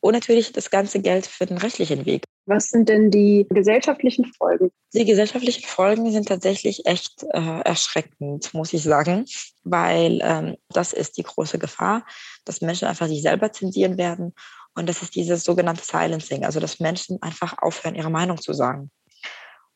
Und 0.00 0.14
natürlich 0.14 0.52
das 0.52 0.70
ganze 0.70 1.00
Geld 1.00 1.26
für 1.26 1.46
den 1.46 1.58
rechtlichen 1.58 2.06
Weg. 2.06 2.24
Was 2.46 2.70
sind 2.70 2.88
denn 2.88 3.10
die 3.10 3.46
gesellschaftlichen 3.50 4.24
Folgen? 4.24 4.70
Die 4.94 5.04
gesellschaftlichen 5.04 5.64
Folgen 5.64 6.10
sind 6.10 6.26
tatsächlich 6.26 6.86
echt 6.86 7.22
äh, 7.32 7.60
erschreckend, 7.60 8.52
muss 8.54 8.72
ich 8.72 8.82
sagen, 8.82 9.26
weil 9.62 10.20
ähm, 10.22 10.56
das 10.70 10.92
ist 10.92 11.18
die 11.18 11.22
große 11.22 11.58
Gefahr, 11.58 12.04
dass 12.44 12.60
Menschen 12.60 12.88
einfach 12.88 13.06
sich 13.06 13.22
selber 13.22 13.52
zensieren 13.52 13.98
werden. 13.98 14.34
Und 14.74 14.88
das 14.88 15.02
ist 15.02 15.14
dieses 15.14 15.44
sogenannte 15.44 15.84
Silencing, 15.84 16.44
also 16.44 16.60
dass 16.60 16.80
Menschen 16.80 17.20
einfach 17.22 17.58
aufhören, 17.58 17.94
ihre 17.94 18.10
Meinung 18.10 18.40
zu 18.40 18.52
sagen. 18.52 18.90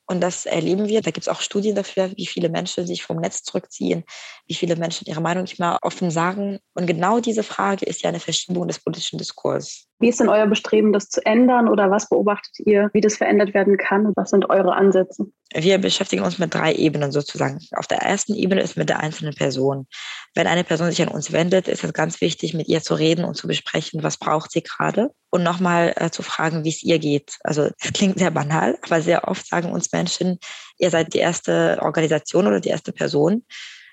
Und 0.07 0.21
das 0.21 0.45
erleben 0.45 0.89
wir. 0.89 1.01
Da 1.01 1.11
gibt 1.11 1.27
es 1.27 1.29
auch 1.29 1.41
Studien 1.41 1.75
dafür, 1.75 2.11
wie 2.17 2.27
viele 2.27 2.51
Menschen 2.51 2.87
sich 2.87 3.03
vom 3.03 3.17
Netz 3.17 3.43
zurückziehen, 3.43 4.05
wie 4.47 4.55
viele 4.55 4.77
Menschen 4.77 5.07
ihre 5.09 5.23
Meinung 5.23 5.45
nicht 5.45 5.59
mehr 5.59 5.79
offen 5.83 6.11
sagen. 6.11 6.59
Und 6.75 6.87
genau 6.87 7.21
diese 7.21 7.43
Frage 7.43 7.87
ist 7.87 8.03
ja 8.03 8.11
eine 8.11 8.21
Verschiebung 8.21 8.69
des 8.69 8.81
politischen 8.81 9.19
Diskurses. 9.19 9.87
Wie 10.01 10.09
ist 10.09 10.21
denn 10.21 10.29
euer 10.29 10.47
Bestreben, 10.47 10.93
das 10.93 11.09
zu 11.09 11.25
ändern 11.25 11.69
oder 11.69 11.91
was 11.91 12.09
beobachtet 12.09 12.59
ihr, 12.67 12.91
wie 12.93 13.01
das 13.01 13.17
verändert 13.17 13.55
werden 13.55 13.79
kann 13.79 14.07
und 14.07 14.17
was 14.17 14.31
sind 14.31 14.51
eure 14.51 14.75
Ansätze? 14.75 15.27
Wir 15.57 15.79
beschäftigen 15.79 16.25
uns 16.25 16.39
mit 16.39 16.53
drei 16.53 16.75
Ebenen 16.75 17.13
sozusagen. 17.13 17.61
Auf 17.77 17.87
der 17.87 17.99
ersten 17.99 18.35
Ebene 18.35 18.61
ist 18.61 18.77
mit 18.77 18.89
der 18.89 18.99
einzelnen 18.99 19.35
Person. 19.35 19.87
Wenn 20.35 20.49
eine 20.49 20.65
Person 20.65 20.91
sich 20.91 21.01
an 21.01 21.09
uns 21.09 21.31
wendet, 21.31 21.69
ist 21.69 21.85
es 21.85 21.93
ganz 21.93 22.21
wichtig, 22.21 22.55
mit 22.55 22.67
ihr 22.67 22.83
zu 22.83 22.95
reden 22.95 23.25
und 23.25 23.37
zu 23.37 23.47
besprechen, 23.47 24.03
was 24.03 24.17
braucht 24.17 24.51
sie 24.51 24.63
gerade 24.63 25.11
und 25.31 25.45
nochmal 25.45 25.95
äh, 25.97 26.11
zu 26.11 26.23
fragen, 26.23 26.65
wie 26.65 26.71
es 26.71 26.83
ihr 26.83 26.99
geht. 26.99 27.37
Also 27.45 27.71
es 27.81 27.93
klingt 27.93 28.19
sehr 28.19 28.33
banal, 28.33 28.77
aber 28.83 29.01
sehr 29.01 29.29
oft 29.29 29.47
sagen 29.47 29.71
uns 29.71 29.93
Menschen, 29.93 30.39
ihr 30.79 30.91
seid 30.91 31.15
die 31.15 31.19
erste 31.19 31.79
Organisation 31.81 32.49
oder 32.49 32.59
die 32.59 32.71
erste 32.71 32.93
Person, 32.93 33.47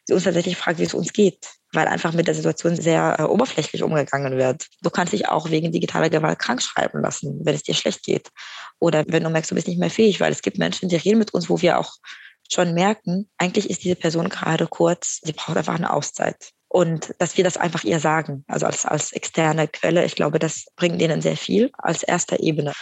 die 0.09 0.13
uns 0.13 0.23
tatsächlich 0.23 0.57
fragt, 0.57 0.79
wie 0.79 0.85
es 0.85 0.95
uns 0.95 1.13
geht 1.13 1.60
weil 1.73 1.87
einfach 1.87 2.13
mit 2.13 2.27
der 2.27 2.35
Situation 2.35 2.75
sehr 2.75 3.17
äh, 3.19 3.23
oberflächlich 3.23 3.83
umgegangen 3.83 4.37
wird. 4.37 4.67
Du 4.81 4.89
kannst 4.89 5.13
dich 5.13 5.27
auch 5.27 5.49
wegen 5.49 5.71
digitaler 5.71 6.09
Gewalt 6.09 6.39
krank 6.39 6.61
schreiben 6.61 7.01
lassen, 7.01 7.39
wenn 7.43 7.55
es 7.55 7.63
dir 7.63 7.73
schlecht 7.73 8.03
geht. 8.03 8.29
Oder 8.79 9.05
wenn 9.07 9.23
du 9.23 9.29
merkst, 9.29 9.51
du 9.51 9.55
bist 9.55 9.67
nicht 9.67 9.79
mehr 9.79 9.89
fähig, 9.89 10.19
weil 10.19 10.31
es 10.31 10.41
gibt 10.41 10.57
Menschen, 10.57 10.89
die 10.89 10.95
reden 10.95 11.19
mit 11.19 11.33
uns, 11.33 11.49
wo 11.49 11.61
wir 11.61 11.79
auch 11.79 11.93
schon 12.51 12.73
merken, 12.73 13.29
eigentlich 13.37 13.69
ist 13.69 13.83
diese 13.83 13.95
Person 13.95 14.27
gerade 14.29 14.67
kurz, 14.67 15.19
sie 15.23 15.31
braucht 15.31 15.55
einfach 15.55 15.75
eine 15.75 15.93
Auszeit. 15.93 16.51
Und 16.67 17.13
dass 17.19 17.37
wir 17.37 17.43
das 17.43 17.57
einfach 17.57 17.83
ihr 17.83 17.99
sagen, 17.99 18.43
also 18.47 18.65
als, 18.65 18.85
als 18.85 19.11
externe 19.11 19.67
Quelle, 19.67 20.05
ich 20.05 20.15
glaube, 20.15 20.39
das 20.39 20.65
bringt 20.75 20.99
denen 20.99 21.21
sehr 21.21 21.37
viel 21.37 21.71
als 21.77 22.03
erster 22.03 22.41
Ebene. 22.41 22.73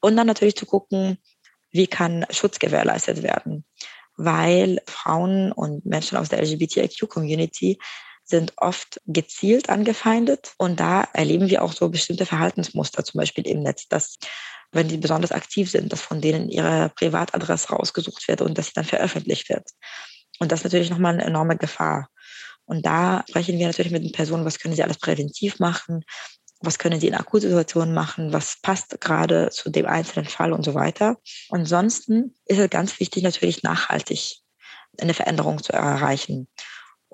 Und 0.00 0.16
dann 0.16 0.26
natürlich 0.26 0.56
zu 0.56 0.66
gucken, 0.66 1.18
wie 1.72 1.86
kann 1.86 2.26
Schutz 2.30 2.58
gewährleistet 2.58 3.22
werden 3.22 3.64
weil 4.16 4.80
Frauen 4.86 5.52
und 5.52 5.84
Menschen 5.84 6.16
aus 6.16 6.28
der 6.28 6.42
LGBTIQ-Community 6.42 7.78
sind 8.26 8.52
oft 8.56 9.00
gezielt 9.06 9.70
angefeindet. 9.70 10.52
Und 10.58 10.80
da 10.80 11.08
erleben 11.12 11.48
wir 11.48 11.62
auch 11.62 11.72
so 11.72 11.88
bestimmte 11.88 12.26
Verhaltensmuster, 12.26 13.04
zum 13.04 13.18
Beispiel 13.18 13.46
im 13.46 13.62
Netz, 13.62 13.88
dass 13.88 14.18
wenn 14.72 14.88
die 14.88 14.96
besonders 14.96 15.32
aktiv 15.32 15.70
sind, 15.70 15.92
dass 15.92 16.00
von 16.00 16.20
denen 16.20 16.48
ihre 16.48 16.90
Privatadresse 16.96 17.68
rausgesucht 17.68 18.26
wird 18.28 18.42
und 18.42 18.58
dass 18.58 18.66
sie 18.66 18.72
dann 18.74 18.84
veröffentlicht 18.84 19.48
wird. 19.48 19.70
Und 20.40 20.52
das 20.52 20.60
ist 20.60 20.64
natürlich 20.64 20.90
nochmal 20.90 21.14
eine 21.14 21.24
enorme 21.24 21.56
Gefahr. 21.56 22.08
Und 22.64 22.84
da 22.84 23.24
sprechen 23.28 23.58
wir 23.58 23.66
natürlich 23.66 23.92
mit 23.92 24.02
den 24.02 24.12
Personen, 24.12 24.44
was 24.44 24.58
können 24.58 24.74
sie 24.74 24.82
alles 24.82 24.98
präventiv 24.98 25.60
machen, 25.60 26.04
was 26.60 26.78
können 26.78 27.00
sie 27.00 27.06
in 27.06 27.14
Akutsituationen 27.14 27.94
machen, 27.94 28.32
was 28.32 28.60
passt 28.60 29.00
gerade 29.00 29.50
zu 29.50 29.70
dem 29.70 29.86
einzelnen 29.86 30.28
Fall 30.28 30.52
und 30.52 30.64
so 30.64 30.74
weiter. 30.74 31.16
Ansonsten 31.50 32.34
ist 32.46 32.58
es 32.58 32.70
ganz 32.70 32.98
wichtig, 32.98 33.22
natürlich 33.22 33.62
nachhaltig 33.62 34.38
eine 35.00 35.14
Veränderung 35.14 35.62
zu 35.62 35.72
erreichen. 35.72 36.48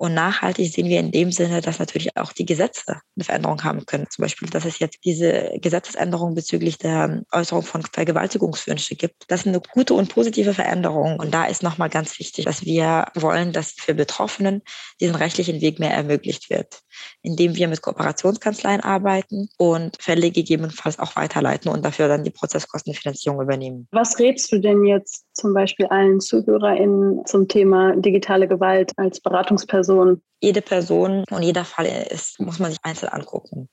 Und 0.03 0.15
nachhaltig 0.15 0.69
sehen 0.69 0.89
wir 0.89 0.99
in 0.99 1.11
dem 1.11 1.31
Sinne, 1.31 1.61
dass 1.61 1.79
natürlich 1.79 2.17
auch 2.17 2.33
die 2.33 2.45
Gesetze 2.45 2.99
eine 3.15 3.23
Veränderung 3.23 3.63
haben 3.63 3.85
können. 3.85 4.05
Zum 4.09 4.23
Beispiel, 4.23 4.49
dass 4.49 4.65
es 4.65 4.79
jetzt 4.79 4.97
diese 5.05 5.51
Gesetzesänderung 5.61 6.35
bezüglich 6.35 6.77
der 6.77 7.23
Äußerung 7.31 7.63
von 7.63 7.83
Vergewaltigungswünsche 7.83 8.97
gibt. 8.97 9.23
Das 9.29 9.39
ist 9.39 9.47
eine 9.47 9.61
gute 9.61 9.93
und 9.93 10.09
positive 10.09 10.53
Veränderung. 10.53 11.17
Und 11.19 11.33
da 11.33 11.45
ist 11.45 11.63
nochmal 11.63 11.87
ganz 11.87 12.19
wichtig, 12.19 12.43
dass 12.43 12.65
wir 12.65 13.05
wollen, 13.15 13.53
dass 13.53 13.75
für 13.77 13.93
Betroffenen 13.93 14.61
diesen 14.99 15.15
rechtlichen 15.15 15.61
Weg 15.61 15.79
mehr 15.79 15.91
ermöglicht 15.91 16.49
wird, 16.49 16.81
indem 17.21 17.55
wir 17.55 17.67
mit 17.67 17.81
Kooperationskanzleien 17.81 18.81
arbeiten 18.81 19.49
und 19.57 19.97
Fälle 20.01 20.31
gegebenenfalls 20.31 20.99
auch 20.99 21.15
weiterleiten 21.15 21.71
und 21.71 21.83
dafür 21.85 22.07
dann 22.07 22.23
die 22.23 22.31
Prozesskostenfinanzierung 22.31 23.41
übernehmen. 23.41 23.87
Was 23.91 24.19
rätst 24.19 24.51
du 24.51 24.59
denn 24.59 24.85
jetzt 24.85 25.25
zum 25.33 25.53
Beispiel 25.53 25.85
allen 25.87 26.19
ZuhörerInnen 26.19 27.25
zum 27.25 27.47
Thema 27.47 27.95
digitale 27.95 28.47
Gewalt 28.47 28.91
als 28.97 29.19
Beratungsperson? 29.19 29.83
Person? 29.83 30.21
Jede 30.41 30.61
Person 30.61 31.23
und 31.29 31.43
jeder 31.43 31.65
Fall 31.65 31.85
ist, 32.09 32.39
muss 32.39 32.59
man 32.59 32.71
sich 32.71 32.79
einzeln 32.83 33.09
angucken. 33.09 33.69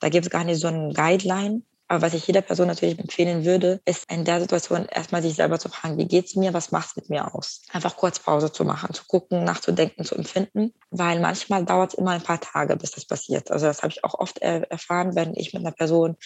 Da 0.00 0.08
gibt 0.08 0.26
es 0.26 0.30
gar 0.30 0.44
nicht 0.44 0.60
so 0.60 0.68
einen 0.68 0.92
Guideline. 0.92 1.62
Aber 1.92 2.00
was 2.00 2.14
ich 2.14 2.26
jeder 2.26 2.40
Person 2.40 2.68
natürlich 2.68 2.98
empfehlen 2.98 3.44
würde, 3.44 3.82
ist 3.84 4.10
in 4.10 4.24
der 4.24 4.40
Situation 4.40 4.86
erstmal 4.86 5.20
sich 5.20 5.34
selber 5.34 5.58
zu 5.58 5.68
fragen, 5.68 5.98
wie 5.98 6.08
geht 6.08 6.24
es 6.24 6.36
mir, 6.36 6.54
was 6.54 6.70
macht 6.70 6.88
es 6.88 6.96
mit 6.96 7.10
mir 7.10 7.34
aus? 7.34 7.60
Einfach 7.70 7.98
kurz 7.98 8.18
Pause 8.18 8.50
zu 8.50 8.64
machen, 8.64 8.94
zu 8.94 9.04
gucken, 9.06 9.44
nachzudenken, 9.44 10.02
zu 10.06 10.14
empfinden, 10.14 10.72
weil 10.90 11.20
manchmal 11.20 11.66
dauert 11.66 11.92
es 11.92 11.98
immer 11.98 12.12
ein 12.12 12.22
paar 12.22 12.40
Tage, 12.40 12.76
bis 12.76 12.92
das 12.92 13.04
passiert. 13.04 13.50
Also 13.50 13.66
das 13.66 13.82
habe 13.82 13.92
ich 13.92 14.04
auch 14.04 14.14
oft 14.14 14.38
erfahren, 14.38 15.14
wenn 15.16 15.34
ich 15.34 15.52
mit 15.52 15.60
einer 15.60 15.72
Person 15.72 16.16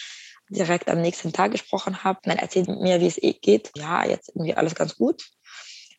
direkt 0.48 0.88
am 0.88 1.00
nächsten 1.02 1.32
Tag 1.32 1.50
gesprochen 1.50 2.04
habe. 2.04 2.20
Dann 2.22 2.38
erzählt 2.38 2.68
mir, 2.68 3.00
wie 3.00 3.08
es 3.08 3.20
eh 3.20 3.32
geht. 3.32 3.72
Ja, 3.76 4.06
jetzt 4.06 4.28
irgendwie 4.28 4.54
alles 4.54 4.76
ganz 4.76 4.94
gut. 4.94 5.24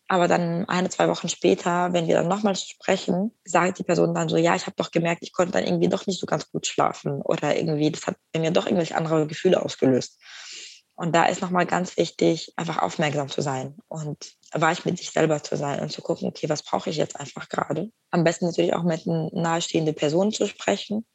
Aber 0.08 0.28
dann 0.28 0.68
eine, 0.70 0.90
zwei 0.90 1.10
Wochen 1.10 1.28
später, 1.28 1.92
wenn 1.92 2.08
wir 2.08 2.16
dann 2.16 2.30
nochmal 2.30 2.56
sprechen, 2.56 3.32
sagt 3.44 3.80
die 3.80 3.84
Person 3.84 4.14
dann 4.14 4.30
so, 4.30 4.38
ja, 4.38 4.56
ich 4.56 4.66
habe 4.66 4.76
doch 4.78 4.92
gemerkt, 4.92 5.22
ich 5.24 5.34
konnte 5.34 5.54
dann 5.54 5.66
irgendwie 5.66 5.90
doch 5.90 6.08
nicht 6.08 6.20
so 6.20 6.26
ganz 6.26 6.50
gut 6.50 6.66
schlafen 6.66 7.22
oder 7.22 7.58
irgendwie, 7.58 7.92
das 7.92 8.08
hat 8.08 8.16
mir 8.36 8.52
doch 8.52 8.66
irgendwelche 8.66 8.96
andere 8.96 9.28
Gefühle 9.28 9.62
ausgelöst. 9.62 10.20
Und 10.96 11.14
da 11.14 11.26
ist 11.26 11.42
nochmal 11.42 11.68
ganz 11.68 11.96
wichtig, 11.98 12.54
einfach 12.56 12.80
aufmerksam 12.80 13.30
zu 13.30 13.42
sein 13.42 13.76
und 13.88 14.34
weich 14.54 14.84
mit 14.84 14.98
sich 14.98 15.12
selber 15.12 15.44
zu 15.44 15.56
sein 15.56 15.80
und 15.80 15.92
zu 15.92 16.02
gucken, 16.02 16.28
okay, 16.28 16.50
was 16.50 16.64
brauche 16.64 16.90
ich 16.90 16.98
jetzt 16.98 17.20
einfach 17.20 17.50
gerade? 17.50 17.92
Am 18.10 18.24
besten 18.24 18.46
natürlich 18.46 18.74
auch 18.74 18.84
mit 18.84 19.06
nahestehenden 19.06 19.94
Personen 19.94 20.32
zu 20.32 20.48
sprechen, 20.48 21.06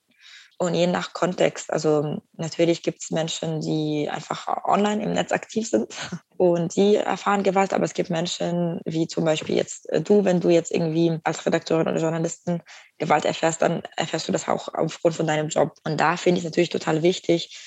und 0.63 0.75
je 0.75 0.87
nach 0.87 1.13
Kontext, 1.13 1.73
also 1.73 2.23
natürlich 2.37 2.85
gibt 2.85 3.03
es 3.03 3.11
Menschen, 3.11 3.61
die 3.61 4.09
einfach 4.09 4.47
online 4.65 5.03
im 5.03 5.13
Netz 5.13 5.33
aktiv 5.33 5.69
sind 5.69 5.93
und 6.37 6.73
sie 6.73 6.97
erfahren 6.97 7.43
Gewalt, 7.43 7.73
aber 7.73 7.85
es 7.85 7.95
gibt 7.95 8.11
Menschen, 8.11 8.81
wie 8.85 9.09
zum 9.09 9.25
Beispiel 9.25 9.57
jetzt 9.57 9.91
äh, 9.91 10.01
du, 10.01 10.25
wenn 10.25 10.41
du 10.41 10.51
jetzt 10.51 10.71
irgendwie 10.71 11.19
als 11.25 11.45
Redakteurin 11.45 11.89
oder 11.89 12.01
Journalistin 12.01 12.63
Gewalt 12.99 13.25
erfährst, 13.25 13.61
dann 13.61 13.83
erfährst 13.97 14.29
du 14.29 14.33
das 14.33 14.49
auch 14.49 14.69
aufgrund 14.73 15.17
von 15.17 15.27
deinem 15.27 15.49
Job. 15.49 15.75
Und 15.85 16.01
da 16.01 16.17
finde 16.17 16.39
ich 16.39 16.45
es 16.45 16.51
natürlich 16.51 16.71
total 16.71 17.03
wichtig, 17.03 17.59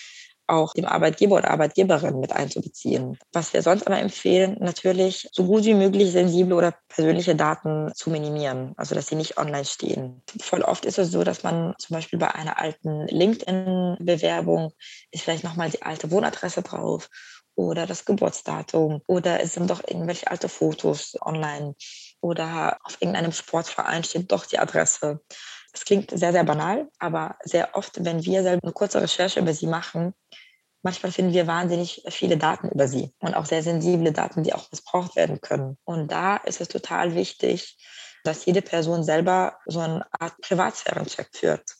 auch 0.48 0.74
dem 0.74 0.86
Arbeitgeber 0.86 1.38
oder 1.38 1.52
Arbeitgeberin 1.52 2.20
mit 2.20 2.32
einzubeziehen. 2.32 3.18
Was 3.34 3.54
wir 3.54 3.62
sonst 3.62 3.88
aber 3.88 4.00
empfehlen, 4.00 4.58
natürlich 4.60 5.28
so 5.32 5.46
gut 5.46 5.66
wie 5.66 5.74
möglich 5.74 6.12
sensible 6.12 6.56
oder 6.56 6.76
persönliche 6.90 7.36
Daten 7.36 7.92
zu 7.96 8.10
minimieren, 8.10 8.74
also 8.78 8.96
dass 8.96 9.08
sie 9.08 9.16
nicht 9.16 9.38
online 9.38 9.66
stehen. 9.66 10.22
Voll 10.40 10.62
oft 10.62 10.86
ist 10.86 11.00
es 11.00 11.12
so, 11.12 11.24
dass 11.24 11.44
man 11.44 11.74
zum 11.78 11.96
Beispiel 11.96 12.20
bei 12.20 12.34
einer 12.34 12.60
alten 12.60 13.08
LinkedIn-Bewerbung 13.08 14.72
ist 15.12 15.24
vielleicht 15.24 15.44
nochmal 15.44 15.70
die 15.70 15.82
alte 15.82 16.12
Wohnadresse 16.12 16.62
drauf 16.62 17.10
oder 17.56 17.86
das 17.88 18.06
Geburtsdatum 18.06 19.02
oder 19.08 19.40
es 19.40 19.54
sind 19.54 19.70
doch 19.70 19.82
irgendwelche 19.88 20.28
alte 20.30 20.50
Fotos 20.50 21.16
online 21.22 21.76
oder 22.22 22.78
auf 22.84 22.98
irgendeinem 23.00 23.32
Sportverein 23.32 24.04
steht 24.04 24.32
doch 24.32 24.46
die 24.46 24.60
Adresse. 24.60 25.22
Das 25.76 25.84
klingt 25.84 26.10
sehr, 26.10 26.32
sehr 26.32 26.46
banal, 26.46 26.88
aber 27.00 27.36
sehr 27.44 27.76
oft, 27.76 28.06
wenn 28.06 28.24
wir 28.24 28.44
selber 28.44 28.64
eine 28.64 28.72
kurze 28.72 29.02
Recherche 29.02 29.42
über 29.42 29.54
sie 29.54 29.68
machen, 29.68 30.14
manchmal 30.84 31.12
finden 31.12 31.34
wir 31.34 31.48
wahnsinnig 31.48 32.02
viele 32.08 32.38
Daten 32.38 32.70
über 32.70 32.88
sie 32.88 33.14
und 33.20 33.34
auch 33.34 33.46
sehr 33.46 33.62
sensible 33.62 34.14
Daten, 34.14 34.44
die 34.44 34.54
auch 34.54 34.72
missbraucht 34.72 35.18
werden 35.18 35.42
können. 35.42 35.78
Und 35.84 36.14
da 36.14 36.38
ist 36.38 36.62
es 36.62 36.70
total 36.70 37.14
wichtig, 37.14 37.78
dass 38.24 38.46
jede 38.46 38.62
Person 38.62 39.04
selber 39.04 39.58
so 39.66 39.82
eine 39.82 40.06
Art 40.18 40.40
Privatsphärencheck 40.40 41.28
führt. 41.34 41.76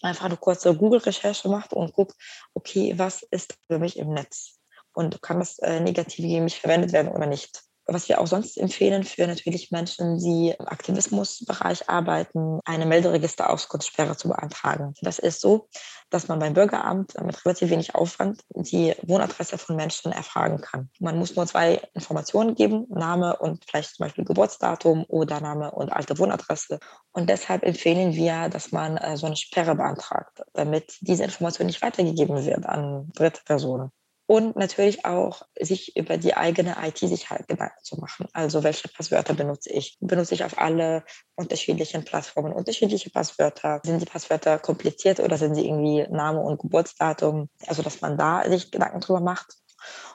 Einfach 0.00 0.24
eine 0.24 0.38
kurze 0.38 0.74
Google-Recherche 0.74 1.50
macht 1.50 1.74
und 1.74 1.92
guckt, 1.92 2.14
okay, 2.54 2.94
was 2.96 3.22
ist 3.24 3.58
für 3.66 3.78
mich 3.78 3.98
im 3.98 4.14
Netz? 4.14 4.58
Und 4.94 5.20
kann 5.20 5.38
das 5.38 5.58
äh, 5.58 5.80
negativ 5.80 6.24
gegen 6.24 6.44
mich 6.44 6.58
verwendet 6.58 6.92
werden 6.92 7.12
oder 7.12 7.26
nicht? 7.26 7.62
Was 7.92 8.08
wir 8.08 8.20
auch 8.20 8.26
sonst 8.26 8.56
empfehlen 8.56 9.04
für 9.04 9.26
natürlich 9.26 9.70
Menschen, 9.70 10.18
die 10.18 10.54
im 10.58 10.68
Aktivismusbereich 10.68 11.88
arbeiten, 11.88 12.60
eine 12.64 12.86
Melderegisterauskunftssperre 12.86 14.16
zu 14.16 14.28
beantragen. 14.28 14.94
Das 15.02 15.18
ist 15.18 15.40
so, 15.40 15.68
dass 16.10 16.28
man 16.28 16.38
beim 16.38 16.54
Bürgeramt 16.54 17.14
mit 17.22 17.44
relativ 17.44 17.70
wenig 17.70 17.94
Aufwand 17.94 18.42
die 18.54 18.94
Wohnadresse 19.02 19.58
von 19.58 19.76
Menschen 19.76 20.12
erfragen 20.12 20.60
kann. 20.60 20.90
Man 21.00 21.18
muss 21.18 21.36
nur 21.36 21.46
zwei 21.46 21.80
Informationen 21.94 22.54
geben, 22.54 22.86
Name 22.90 23.36
und 23.38 23.64
vielleicht 23.64 23.96
zum 23.96 24.04
Beispiel 24.04 24.24
Geburtsdatum 24.24 25.04
oder 25.08 25.40
Name 25.40 25.70
und 25.70 25.92
alte 25.92 26.18
Wohnadresse. 26.18 26.78
Und 27.12 27.28
deshalb 27.28 27.62
empfehlen 27.62 28.14
wir, 28.14 28.48
dass 28.48 28.72
man 28.72 28.96
äh, 28.96 29.16
so 29.16 29.26
eine 29.26 29.36
Sperre 29.36 29.74
beantragt, 29.74 30.42
damit 30.52 30.96
diese 31.00 31.24
Information 31.24 31.66
nicht 31.66 31.82
weitergegeben 31.82 32.44
wird 32.44 32.66
an 32.66 33.10
dritte 33.14 33.40
Personen 33.44 33.90
und 34.32 34.56
natürlich 34.56 35.04
auch 35.04 35.42
sich 35.60 35.94
über 35.94 36.16
die 36.16 36.34
eigene 36.34 36.74
IT-Sicherheit 36.82 37.48
Gedanken 37.48 37.84
zu 37.84 37.96
machen. 37.96 38.26
Also 38.32 38.64
welche 38.64 38.88
Passwörter 38.88 39.34
benutze 39.34 39.70
ich? 39.70 39.98
Benutze 40.00 40.32
ich 40.32 40.42
auf 40.42 40.56
alle 40.56 41.04
unterschiedlichen 41.34 42.06
Plattformen 42.06 42.54
unterschiedliche 42.54 43.10
Passwörter? 43.10 43.82
Sind 43.84 44.00
die 44.00 44.06
Passwörter 44.06 44.58
kompliziert 44.58 45.20
oder 45.20 45.36
sind 45.36 45.54
sie 45.54 45.66
irgendwie 45.66 46.06
Name 46.08 46.40
und 46.40 46.58
Geburtsdatum? 46.58 47.50
Also 47.66 47.82
dass 47.82 48.00
man 48.00 48.16
da 48.16 48.48
sich 48.48 48.70
Gedanken 48.70 49.00
drüber 49.00 49.20
macht. 49.20 49.52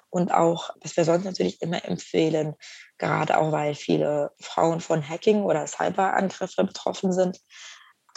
Und 0.10 0.34
auch, 0.34 0.72
was 0.82 0.98
wir 0.98 1.06
sonst 1.06 1.26
natürlich 1.26 1.62
immer 1.62 1.86
empfehlen, 1.86 2.56
gerade 2.98 3.38
auch 3.38 3.52
weil 3.52 3.76
viele 3.76 4.32
Frauen 4.42 4.80
von 4.80 5.08
Hacking 5.08 5.44
oder 5.44 5.68
Cyberangriffen 5.68 6.66
betroffen 6.66 7.14
sind, 7.14 7.38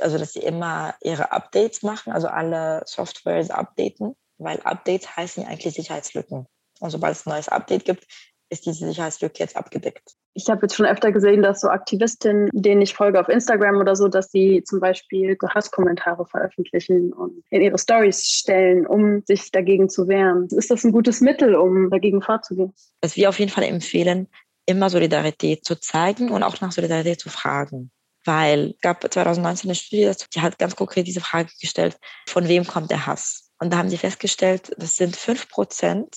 also 0.01 0.17
dass 0.17 0.33
sie 0.33 0.41
immer 0.41 0.95
ihre 1.03 1.31
Updates 1.33 1.83
machen, 1.83 2.11
also 2.11 2.29
alle 2.29 2.85
Softwares 2.87 3.51
updaten 3.51 4.17
weil 4.41 4.61
Updates 4.61 5.17
heißen 5.17 5.43
ja 5.43 5.49
eigentlich 5.49 5.75
Sicherheitslücken. 5.75 6.47
Und 6.81 6.91
sobald 6.91 7.15
es 7.15 7.27
ein 7.27 7.31
neues 7.31 7.49
Update 7.49 7.85
gibt, 7.85 8.07
ist 8.51 8.67
diese 8.67 8.87
Sicherheitslücke 8.87 9.39
jetzt 9.39 9.57
abgedeckt. 9.57 10.15
Ich 10.35 10.49
habe 10.49 10.63
jetzt 10.63 10.75
schon 10.75 10.87
öfter 10.87 11.13
gesehen, 11.13 11.43
dass 11.43 11.61
so 11.61 11.69
Aktivistinnen, 11.69 12.49
denen 12.53 12.83
ich 12.83 12.95
folge 12.95 13.21
auf 13.21 13.29
Instagram 13.29 13.77
oder 13.77 13.97
so, 13.97 14.09
dass 14.09 14.31
sie 14.31 14.63
zum 14.65 14.81
Beispiel 14.81 15.37
Hasskommentare 15.43 16.27
veröffentlichen 16.27 17.13
und 17.13 17.43
in 17.51 17.63
ihre 17.63 17.79
Stories 17.79 18.27
stellen, 18.27 18.87
um 18.87 19.23
sich 19.27 19.51
dagegen 19.51 19.89
zu 19.89 20.09
wehren. 20.09 20.49
Ist 20.51 20.71
das 20.71 20.85
ein 20.85 20.93
gutes 20.93 21.21
Mittel, 21.21 21.55
um 21.55 21.91
dagegen 21.91 22.23
vorzugehen? 22.23 22.73
Was 23.03 23.17
wir 23.17 23.29
auf 23.29 23.39
jeden 23.39 23.51
Fall 23.51 23.65
empfehlen, 23.65 24.29
immer 24.67 24.91
Solidarität 24.91 25.65
zu 25.65 25.77
zeigen 25.77 26.31
und 26.31 26.43
auch 26.43 26.61
nach 26.61 26.73
Solidarität 26.73 27.21
zu 27.21 27.29
fragen. 27.29 27.91
Weil 28.25 28.75
es 28.75 28.81
gab 28.81 29.01
2019 29.03 29.71
eine 29.71 29.75
Studie, 29.75 30.13
die 30.35 30.41
hat 30.41 30.59
ganz 30.59 30.77
konkret 30.77 31.07
diese 31.07 31.21
Frage 31.21 31.51
gestellt, 31.61 31.97
von 32.29 32.47
wem 32.49 32.67
kommt 32.67 32.91
der 32.91 33.07
Hass? 33.07 33.50
Und 33.61 33.73
da 33.73 33.77
haben 33.77 33.91
sie 33.91 33.99
festgestellt, 33.99 34.73
das 34.79 34.97
sind 34.97 35.15
fünf 35.15 35.49
Prozent 35.49 36.17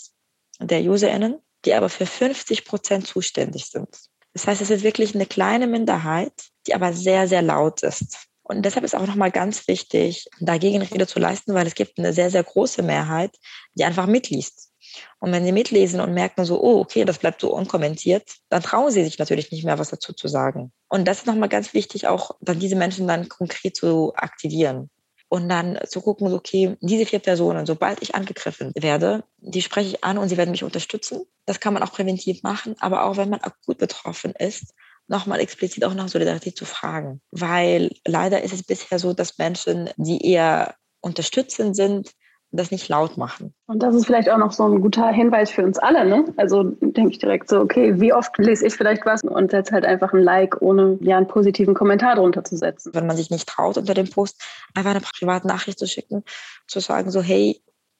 der 0.59 0.81
UserInnen, 0.81 1.39
die 1.65 1.73
aber 1.73 1.89
für 1.89 2.05
50 2.05 2.65
Prozent 2.65 3.05
zuständig 3.05 3.67
sind. 3.67 3.89
Das 4.33 4.47
heißt, 4.47 4.61
es 4.61 4.69
ist 4.69 4.83
wirklich 4.83 5.13
eine 5.13 5.25
kleine 5.25 5.67
Minderheit, 5.67 6.33
die 6.65 6.73
aber 6.73 6.93
sehr, 6.93 7.27
sehr 7.27 7.41
laut 7.41 7.83
ist. 7.83 8.27
Und 8.43 8.63
deshalb 8.63 8.83
ist 8.83 8.95
auch 8.95 9.05
nochmal 9.05 9.31
ganz 9.31 9.67
wichtig, 9.67 10.27
dagegen 10.39 10.81
Rede 10.81 11.05
zu 11.05 11.19
leisten, 11.19 11.53
weil 11.53 11.67
es 11.67 11.75
gibt 11.75 11.97
eine 11.97 12.13
sehr, 12.13 12.29
sehr 12.29 12.43
große 12.43 12.81
Mehrheit, 12.81 13.31
die 13.73 13.83
einfach 13.83 14.07
mitliest. 14.07 14.71
Und 15.19 15.31
wenn 15.31 15.45
sie 15.45 15.51
mitlesen 15.51 16.01
und 16.01 16.13
merken 16.13 16.45
so, 16.45 16.61
oh, 16.61 16.79
okay, 16.79 17.05
das 17.05 17.19
bleibt 17.19 17.41
so 17.41 17.53
unkommentiert, 17.53 18.29
dann 18.49 18.61
trauen 18.61 18.91
sie 18.91 19.03
sich 19.03 19.17
natürlich 19.17 19.51
nicht 19.51 19.63
mehr, 19.63 19.79
was 19.79 19.89
dazu 19.89 20.13
zu 20.13 20.27
sagen. 20.27 20.71
Und 20.89 21.05
das 21.07 21.19
ist 21.19 21.25
nochmal 21.25 21.49
ganz 21.49 21.73
wichtig, 21.73 22.07
auch 22.07 22.31
dann 22.41 22.59
diese 22.59 22.75
Menschen 22.75 23.07
dann 23.07 23.29
konkret 23.29 23.75
zu 23.75 24.13
aktivieren 24.15 24.89
und 25.33 25.49
dann 25.49 25.79
zu 25.87 25.99
gucken, 25.99 26.31
okay, 26.31 26.77
diese 26.79 27.07
vier 27.07 27.17
Personen, 27.17 27.65
sobald 27.65 28.03
ich 28.03 28.13
angegriffen 28.13 28.71
werde, 28.75 29.23
die 29.39 29.63
spreche 29.63 29.89
ich 29.89 30.03
an 30.03 30.19
und 30.19 30.29
sie 30.29 30.37
werden 30.37 30.51
mich 30.51 30.63
unterstützen. 30.63 31.23
Das 31.47 31.59
kann 31.59 31.73
man 31.73 31.81
auch 31.81 31.91
präventiv 31.91 32.43
machen, 32.43 32.75
aber 32.79 33.05
auch 33.05 33.17
wenn 33.17 33.31
man 33.31 33.39
akut 33.39 33.79
betroffen 33.79 34.35
ist, 34.37 34.75
nochmal 35.07 35.39
explizit 35.39 35.85
auch 35.85 35.95
nach 35.95 36.07
Solidarität 36.07 36.55
zu 36.55 36.65
fragen. 36.65 37.19
Weil 37.31 37.89
leider 38.05 38.43
ist 38.43 38.53
es 38.53 38.61
bisher 38.61 38.99
so, 38.99 39.13
dass 39.13 39.39
Menschen, 39.39 39.89
die 39.97 40.23
eher 40.23 40.75
unterstützend 41.01 41.75
sind, 41.75 42.11
das 42.53 42.71
nicht 42.71 42.87
laut 42.87 43.17
machen. 43.17 43.53
Und 43.65 43.81
das 43.81 43.95
ist 43.95 44.05
vielleicht 44.05 44.29
auch 44.29 44.37
noch 44.37 44.51
so 44.51 44.63
ein 44.63 44.79
guter 44.81 45.09
Hinweis 45.09 45.49
für 45.49 45.63
uns 45.63 45.79
alle. 45.79 46.05
Ne? 46.05 46.33
Also 46.37 46.63
denke 46.63 47.11
ich 47.11 47.17
direkt 47.17 47.49
so, 47.49 47.59
okay, 47.59 47.99
wie 47.99 48.13
oft 48.13 48.37
lese 48.37 48.67
ich 48.67 48.73
vielleicht 48.75 49.05
was 49.05 49.23
und 49.23 49.51
setze 49.51 49.73
halt 49.73 49.85
einfach 49.85 50.13
ein 50.13 50.21
Like, 50.21 50.61
ohne 50.61 50.97
ja 51.01 51.17
einen 51.17 51.27
positiven 51.27 51.73
Kommentar 51.73 52.15
drunter 52.15 52.43
zu 52.43 52.55
setzen. 52.55 52.93
Wenn 52.93 53.07
man 53.07 53.17
sich 53.17 53.31
nicht 53.31 53.49
traut, 53.49 53.77
unter 53.77 53.93
dem 53.93 54.09
Post 54.09 54.41
einfach 54.75 54.91
eine 54.91 55.01
private 55.01 55.47
Nachricht 55.47 55.79
zu 55.79 55.87
schicken, 55.87 56.23
zu 56.67 56.79
sagen 56.79 57.09
so, 57.09 57.21
hey, 57.21 57.59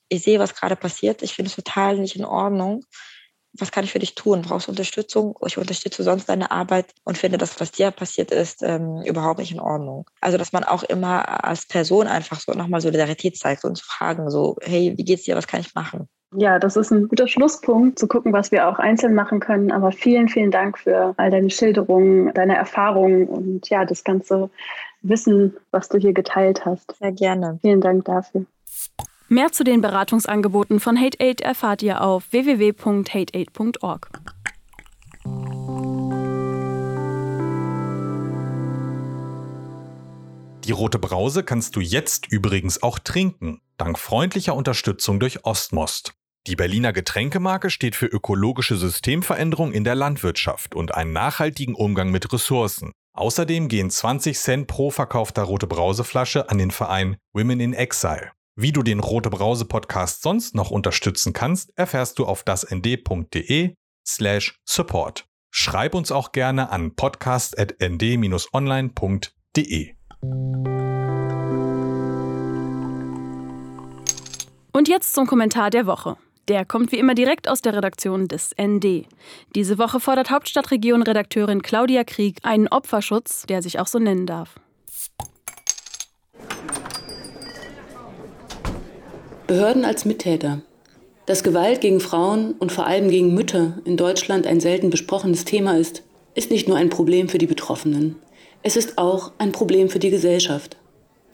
ich 0.10 0.22
sehe, 0.22 0.40
was 0.40 0.56
gerade 0.56 0.76
passiert, 0.76 1.24
ich 1.24 1.34
finde 1.34 1.50
es 1.50 1.56
total 1.56 1.98
nicht 1.98 2.16
in 2.16 2.26
Ordnung 2.26 2.84
was 3.58 3.72
kann 3.72 3.84
ich 3.84 3.92
für 3.92 4.00
dich 4.00 4.16
tun? 4.16 4.42
Brauchst 4.42 4.68
du 4.68 4.72
Unterstützung? 4.72 5.38
Ich 5.46 5.58
unterstütze 5.58 6.04
sonst 6.04 6.28
deine 6.28 6.52
Arbeit 6.52 6.94
und 7.04 7.18
finde 7.18 7.38
das, 7.38 7.60
was 7.60 7.72
dir 7.72 7.92
passiert 7.92 8.32
ist, 8.32 8.64
ähm, 8.64 9.04
überhaupt 9.06 9.40
nicht 9.40 9.52
in 9.52 9.60
Ordnung. 9.60 10.10
Also, 10.22 10.38
dass 10.38 10.54
man 10.54 10.64
auch 10.64 10.84
immer 10.84 11.44
als 11.44 11.68
Person 11.68 12.08
einfach 12.08 12.40
so 12.40 12.54
nochmal 12.54 12.82
Solidarität 12.82 13.38
zeigt 13.38 13.64
und 13.64 13.78
zu 13.78 13.86
fragen, 13.86 14.30
so, 14.30 14.58
hey, 14.62 14.94
wie 14.98 15.04
geht's 15.04 15.24
dir? 15.24 15.36
Was 15.36 15.48
kann 15.48 15.62
ich 15.62 15.76
machen? 15.76 16.08
Ja, 16.36 16.58
das 16.58 16.76
ist 16.76 16.92
ein 16.92 17.08
guter 17.08 17.28
Schlusspunkt, 17.28 18.00
zu 18.00 18.08
gucken, 18.08 18.34
was 18.34 18.52
wir 18.52 18.68
auch 18.68 18.80
einzeln 18.80 19.14
machen 19.14 19.40
können. 19.40 19.72
Aber 19.72 19.92
vielen, 19.92 20.30
vielen 20.30 20.50
Dank 20.50 20.80
für 20.80 21.14
all 21.18 21.30
deine 21.30 21.52
Schilderungen, 21.52 22.34
deine 22.34 22.56
Erfahrungen 22.56 23.28
und 23.28 23.70
ja, 23.70 23.86
das 23.86 24.04
ganze 24.04 24.50
Wissen, 25.04 25.56
was 25.70 25.90
du 25.90 26.00
hier 26.00 26.14
geteilt 26.14 26.66
hast. 26.66 26.96
Sehr 26.98 27.12
gerne. 27.12 27.60
Vielen 27.62 27.82
Dank 27.82 28.06
dafür. 28.06 28.46
Mehr 29.30 29.52
zu 29.52 29.64
den 29.64 29.82
Beratungsangeboten 29.82 30.80
von 30.80 30.98
HateAid 30.98 31.42
erfahrt 31.42 31.82
ihr 31.82 32.02
auf 32.02 32.32
www.hateaid.org. 32.32 34.10
Die 40.66 40.72
rote 40.72 40.98
Brause 40.98 41.44
kannst 41.44 41.76
du 41.76 41.82
jetzt 41.82 42.32
übrigens 42.32 42.82
auch 42.84 42.98
trinken, 43.00 43.60
dank 43.78 44.00
freundlicher 44.00 44.56
Unterstützung 44.56 45.20
durch 45.20 45.46
Ostmost. 45.46 46.14
Die 46.48 46.56
Berliner 46.56 46.94
Getränkemarke 46.94 47.70
steht 47.70 47.96
für 47.96 48.06
ökologische 48.06 48.76
Systemveränderung 48.76 49.72
in 49.72 49.84
der 49.84 49.96
Landwirtschaft 49.96 50.76
und 50.76 50.94
einen 50.94 51.14
nachhaltigen 51.14 51.76
Umgang 51.76 52.12
mit 52.12 52.32
Ressourcen. 52.32 52.92
Außerdem 53.14 53.68
gehen 53.68 53.90
20 53.90 54.38
Cent 54.38 54.68
pro 54.68 54.90
verkaufter 54.90 55.44
rote 55.44 55.68
Brauseflasche 55.68 56.50
an 56.50 56.58
den 56.58 56.72
Verein 56.72 57.18
Women 57.34 57.60
in 57.60 57.74
Exile. 57.74 58.32
Wie 58.56 58.72
du 58.72 58.84
den 58.84 59.00
Rote 59.00 59.32
Brause 59.32 59.66
Podcast 59.66 60.22
sonst 60.22 60.54
noch 60.54 60.70
unterstützen 60.70 61.34
kannst, 61.34 61.76
erfährst 61.76 62.20
du 62.20 62.28
auf 62.28 62.44
dasnd.de 62.44 63.74
slash 64.06 64.60
support. 64.64 65.26
Schreib 65.50 65.96
uns 65.96 66.12
auch 66.12 66.34
gerne 66.34 66.70
an 66.70 66.96
podcast.nd-online.de. 66.96 69.96
Und 74.72 74.88
jetzt 74.88 75.14
zum 75.14 75.26
Kommentar 75.26 75.72
der 75.72 75.88
Woche. 75.88 76.18
Der 76.48 76.64
kommt 76.64 76.92
wie 76.92 77.00
immer 77.00 77.16
direkt 77.16 77.50
aus 77.50 77.64
der 77.64 77.76
Redaktion 77.76 78.28
des 78.28 78.52
ND. 78.62 79.08
Diese 79.56 79.80
Woche 79.80 80.00
fordert 80.00 80.30
Hauptstadtregion-Redakteurin 80.30 81.64
Claudia 81.64 82.04
Krieg 82.04 82.38
einen 82.44 82.68
Opferschutz, 82.68 83.48
der 83.48 83.64
sich 83.64 83.80
auch 83.80 83.88
so 83.88 83.98
nennen 83.98 84.28
darf. 84.28 84.60
Behörden 89.54 89.86
als 89.86 90.04
Mittäter. 90.04 90.64
Dass 91.28 91.44
Gewalt 91.44 91.80
gegen 91.80 92.00
Frauen 92.00 92.54
und 92.54 92.72
vor 92.72 92.88
allem 92.88 93.12
gegen 93.12 93.36
Mütter 93.36 93.78
in 93.86 93.98
Deutschland 93.98 94.48
ein 94.48 94.60
selten 94.60 94.90
besprochenes 94.90 95.46
Thema 95.46 95.78
ist, 95.78 96.02
ist 96.34 96.50
nicht 96.50 96.68
nur 96.68 96.76
ein 96.76 96.90
Problem 96.90 97.30
für 97.30 97.38
die 97.38 97.46
Betroffenen. 97.46 98.16
Es 98.64 98.76
ist 98.76 98.98
auch 98.98 99.32
ein 99.38 99.52
Problem 99.52 99.90
für 99.90 100.00
die 100.00 100.10
Gesellschaft. 100.10 100.78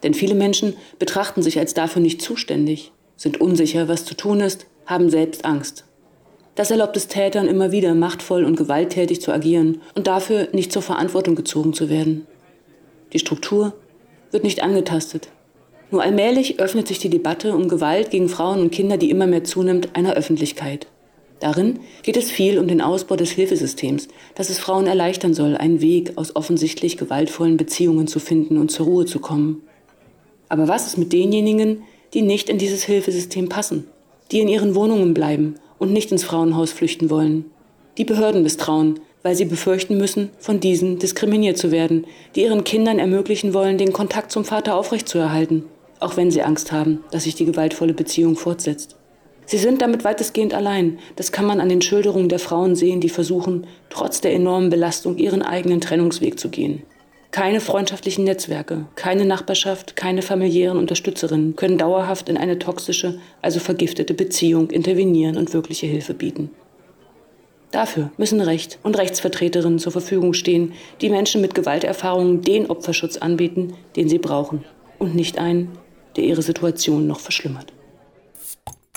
Denn 0.03 0.13
viele 0.13 0.35
Menschen 0.35 0.75
betrachten 0.99 1.41
sich 1.41 1.59
als 1.59 1.73
dafür 1.73 2.01
nicht 2.01 2.21
zuständig, 2.21 2.91
sind 3.15 3.39
unsicher, 3.39 3.87
was 3.87 4.03
zu 4.03 4.15
tun 4.15 4.41
ist, 4.41 4.65
haben 4.85 5.09
selbst 5.09 5.45
Angst. 5.45 5.85
Das 6.55 6.71
erlaubt 6.71 6.97
es 6.97 7.07
Tätern 7.07 7.47
immer 7.47 7.71
wieder 7.71 7.95
machtvoll 7.95 8.43
und 8.43 8.57
gewalttätig 8.57 9.21
zu 9.21 9.31
agieren 9.31 9.79
und 9.95 10.07
dafür 10.07 10.49
nicht 10.51 10.73
zur 10.73 10.81
Verantwortung 10.81 11.35
gezogen 11.35 11.71
zu 11.71 11.89
werden. 11.89 12.27
Die 13.13 13.19
Struktur 13.19 13.75
wird 14.31 14.43
nicht 14.43 14.61
angetastet. 14.61 15.29
Nur 15.91 16.03
allmählich 16.03 16.59
öffnet 16.59 16.87
sich 16.87 16.99
die 16.99 17.09
Debatte 17.09 17.55
um 17.55 17.67
Gewalt 17.67 18.11
gegen 18.11 18.29
Frauen 18.29 18.59
und 18.59 18.71
Kinder, 18.71 18.97
die 18.97 19.09
immer 19.09 19.25
mehr 19.25 19.43
zunimmt, 19.43 19.89
einer 19.93 20.13
Öffentlichkeit. 20.13 20.85
Darin 21.39 21.79
geht 22.03 22.17
es 22.17 22.29
viel 22.29 22.59
um 22.59 22.67
den 22.67 22.81
Ausbau 22.81 23.15
des 23.15 23.31
Hilfesystems, 23.31 24.07
das 24.35 24.49
es 24.49 24.59
Frauen 24.59 24.85
erleichtern 24.85 25.33
soll, 25.33 25.55
einen 25.55 25.81
Weg 25.81 26.13
aus 26.15 26.35
offensichtlich 26.35 26.97
gewaltvollen 26.97 27.57
Beziehungen 27.57 28.07
zu 28.07 28.19
finden 28.19 28.57
und 28.57 28.69
zur 28.69 28.85
Ruhe 28.85 29.05
zu 29.05 29.19
kommen. 29.19 29.63
Aber 30.47 30.67
was 30.67 30.85
ist 30.85 30.97
mit 30.97 31.13
denjenigen, 31.13 31.83
die 32.13 32.21
nicht 32.21 32.49
in 32.49 32.57
dieses 32.57 32.83
Hilfesystem 32.83 33.49
passen, 33.49 33.87
die 34.31 34.41
in 34.41 34.47
ihren 34.47 34.75
Wohnungen 34.75 35.13
bleiben 35.13 35.55
und 35.79 35.93
nicht 35.93 36.11
ins 36.11 36.23
Frauenhaus 36.23 36.71
flüchten 36.71 37.09
wollen? 37.09 37.45
Die 37.97 38.05
Behörden 38.05 38.43
misstrauen, 38.43 38.99
weil 39.23 39.35
sie 39.35 39.45
befürchten 39.45 39.97
müssen, 39.97 40.29
von 40.39 40.59
diesen 40.59 40.99
diskriminiert 40.99 41.57
zu 41.57 41.71
werden, 41.71 42.05
die 42.35 42.43
ihren 42.43 42.63
Kindern 42.63 42.99
ermöglichen 42.99 43.53
wollen, 43.53 43.77
den 43.77 43.93
Kontakt 43.93 44.31
zum 44.31 44.45
Vater 44.45 44.75
aufrechtzuerhalten, 44.75 45.65
auch 45.99 46.17
wenn 46.17 46.31
sie 46.31 46.41
Angst 46.41 46.71
haben, 46.71 47.03
dass 47.11 47.23
sich 47.23 47.35
die 47.35 47.45
gewaltvolle 47.45 47.93
Beziehung 47.93 48.35
fortsetzt. 48.35 48.95
Sie 49.45 49.57
sind 49.57 49.81
damit 49.81 50.03
weitestgehend 50.03 50.53
allein. 50.53 50.99
Das 51.15 51.31
kann 51.31 51.45
man 51.45 51.59
an 51.59 51.69
den 51.69 51.81
Schilderungen 51.81 52.29
der 52.29 52.37
Frauen 52.37 52.75
sehen, 52.75 53.01
die 53.01 53.09
versuchen, 53.09 53.65
trotz 53.89 54.21
der 54.21 54.33
enormen 54.33 54.69
Belastung 54.69 55.17
ihren 55.17 55.41
eigenen 55.41 55.81
Trennungsweg 55.81 56.39
zu 56.39 56.49
gehen. 56.49 56.83
Keine 57.31 57.59
freundschaftlichen 57.59 58.23
Netzwerke, 58.25 58.85
keine 58.95 59.25
Nachbarschaft, 59.25 59.95
keine 59.95 60.23
familiären 60.23 60.77
Unterstützerinnen 60.77 61.55
können 61.55 61.77
dauerhaft 61.77 62.27
in 62.27 62.37
eine 62.37 62.57
toxische, 62.57 63.19
also 63.41 63.59
vergiftete 63.59 64.15
Beziehung 64.15 64.69
intervenieren 64.71 65.37
und 65.37 65.53
wirkliche 65.53 65.85
Hilfe 65.85 66.15
bieten. 66.15 66.49
Dafür 67.71 68.11
müssen 68.17 68.41
Recht 68.41 68.79
und 68.81 68.97
Rechtsvertreterinnen 68.97 69.77
zur 69.77 69.91
Verfügung 69.91 70.33
stehen, 70.33 70.73
die 71.01 71.09
Menschen 71.09 71.41
mit 71.41 71.53
Gewalterfahrungen 71.53 72.41
den 72.41 72.67
Opferschutz 72.67 73.17
anbieten, 73.17 73.73
den 73.95 74.09
sie 74.09 74.17
brauchen, 74.17 74.63
und 74.97 75.13
nicht 75.13 75.37
einen, 75.37 75.69
der 76.15 76.23
ihre 76.23 76.41
Situation 76.41 77.07
noch 77.07 77.19
verschlimmert. 77.19 77.73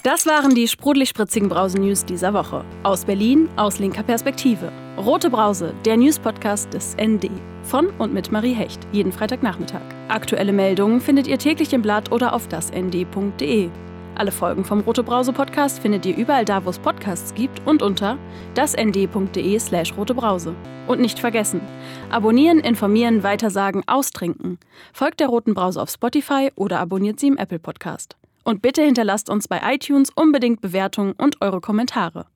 Das 0.03 0.27
waren 0.27 0.57
die 0.57 0.67
sprudelig-spritzigen 0.67 1.49
Brause-News 1.49 2.05
dieser 2.05 2.35
Woche. 2.35 2.65
Aus 2.83 3.05
Berlin, 3.05 3.49
aus 3.55 3.79
linker 3.79 4.03
Perspektive. 4.03 4.73
Rote 4.99 5.31
Brause, 5.31 5.75
der 5.85 5.97
News-Podcast 5.97 6.75
des 6.75 6.97
ND. 7.01 7.31
Von 7.63 7.89
und 7.99 8.13
mit 8.13 8.33
Marie 8.33 8.55
Hecht, 8.55 8.81
jeden 8.91 9.13
Freitagnachmittag. 9.13 9.83
Aktuelle 10.09 10.53
Meldungen 10.53 11.01
findet 11.01 11.29
ihr 11.29 11.39
täglich 11.39 11.73
im 11.73 11.83
Blatt 11.83 12.11
oder 12.11 12.35
auf 12.35 12.49
dasnd.de. 12.49 13.71
Alle 14.15 14.31
Folgen 14.31 14.65
vom 14.65 14.81
Rote 14.81 15.03
Brause 15.03 15.33
Podcast 15.33 15.81
findet 15.81 16.05
ihr 16.05 16.17
überall 16.17 16.45
da, 16.45 16.65
wo 16.65 16.71
es 16.71 16.79
Podcasts 16.79 17.35
gibt 17.35 17.67
und 17.67 17.83
unter 17.83 18.19
dasnd.de 18.55 19.59
slash 19.59 19.97
rotebrause. 19.97 20.55
Und 20.87 21.01
nicht 21.01 21.19
vergessen, 21.19 21.63
abonnieren, 22.11 22.61
informieren, 22.61 23.23
weitersagen, 23.23 23.83
austrinken. 23.87 24.59
Folgt 24.93 25.21
der 25.21 25.29
Roten 25.29 25.55
Brause 25.55 25.81
auf 25.81 25.91
Spotify 25.91 26.51
oder 26.57 26.81
abonniert 26.81 27.21
sie 27.21 27.29
im 27.29 27.39
Apple 27.39 27.59
Podcast. 27.59 28.17
Und 28.45 28.61
bitte 28.61 28.83
hinterlasst 28.83 29.31
uns 29.31 29.49
bei 29.49 29.61
iTunes 29.75 30.11
unbedingt 30.15 30.61
Bewertungen 30.61 31.13
und 31.13 31.41
eure 31.41 31.61
Kommentare. 31.61 32.27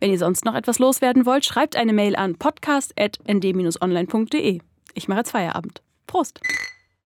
Wenn 0.00 0.10
ihr 0.10 0.18
sonst 0.18 0.44
noch 0.44 0.54
etwas 0.54 0.78
loswerden 0.78 1.24
wollt, 1.24 1.46
schreibt 1.46 1.76
eine 1.76 1.94
Mail 1.94 2.16
an 2.16 2.36
podcast.nd-online.de. 2.36 4.60
Ich 4.94 5.08
mache 5.08 5.20
jetzt 5.20 5.30
Feierabend. 5.30 5.80
Prost! 6.06 6.40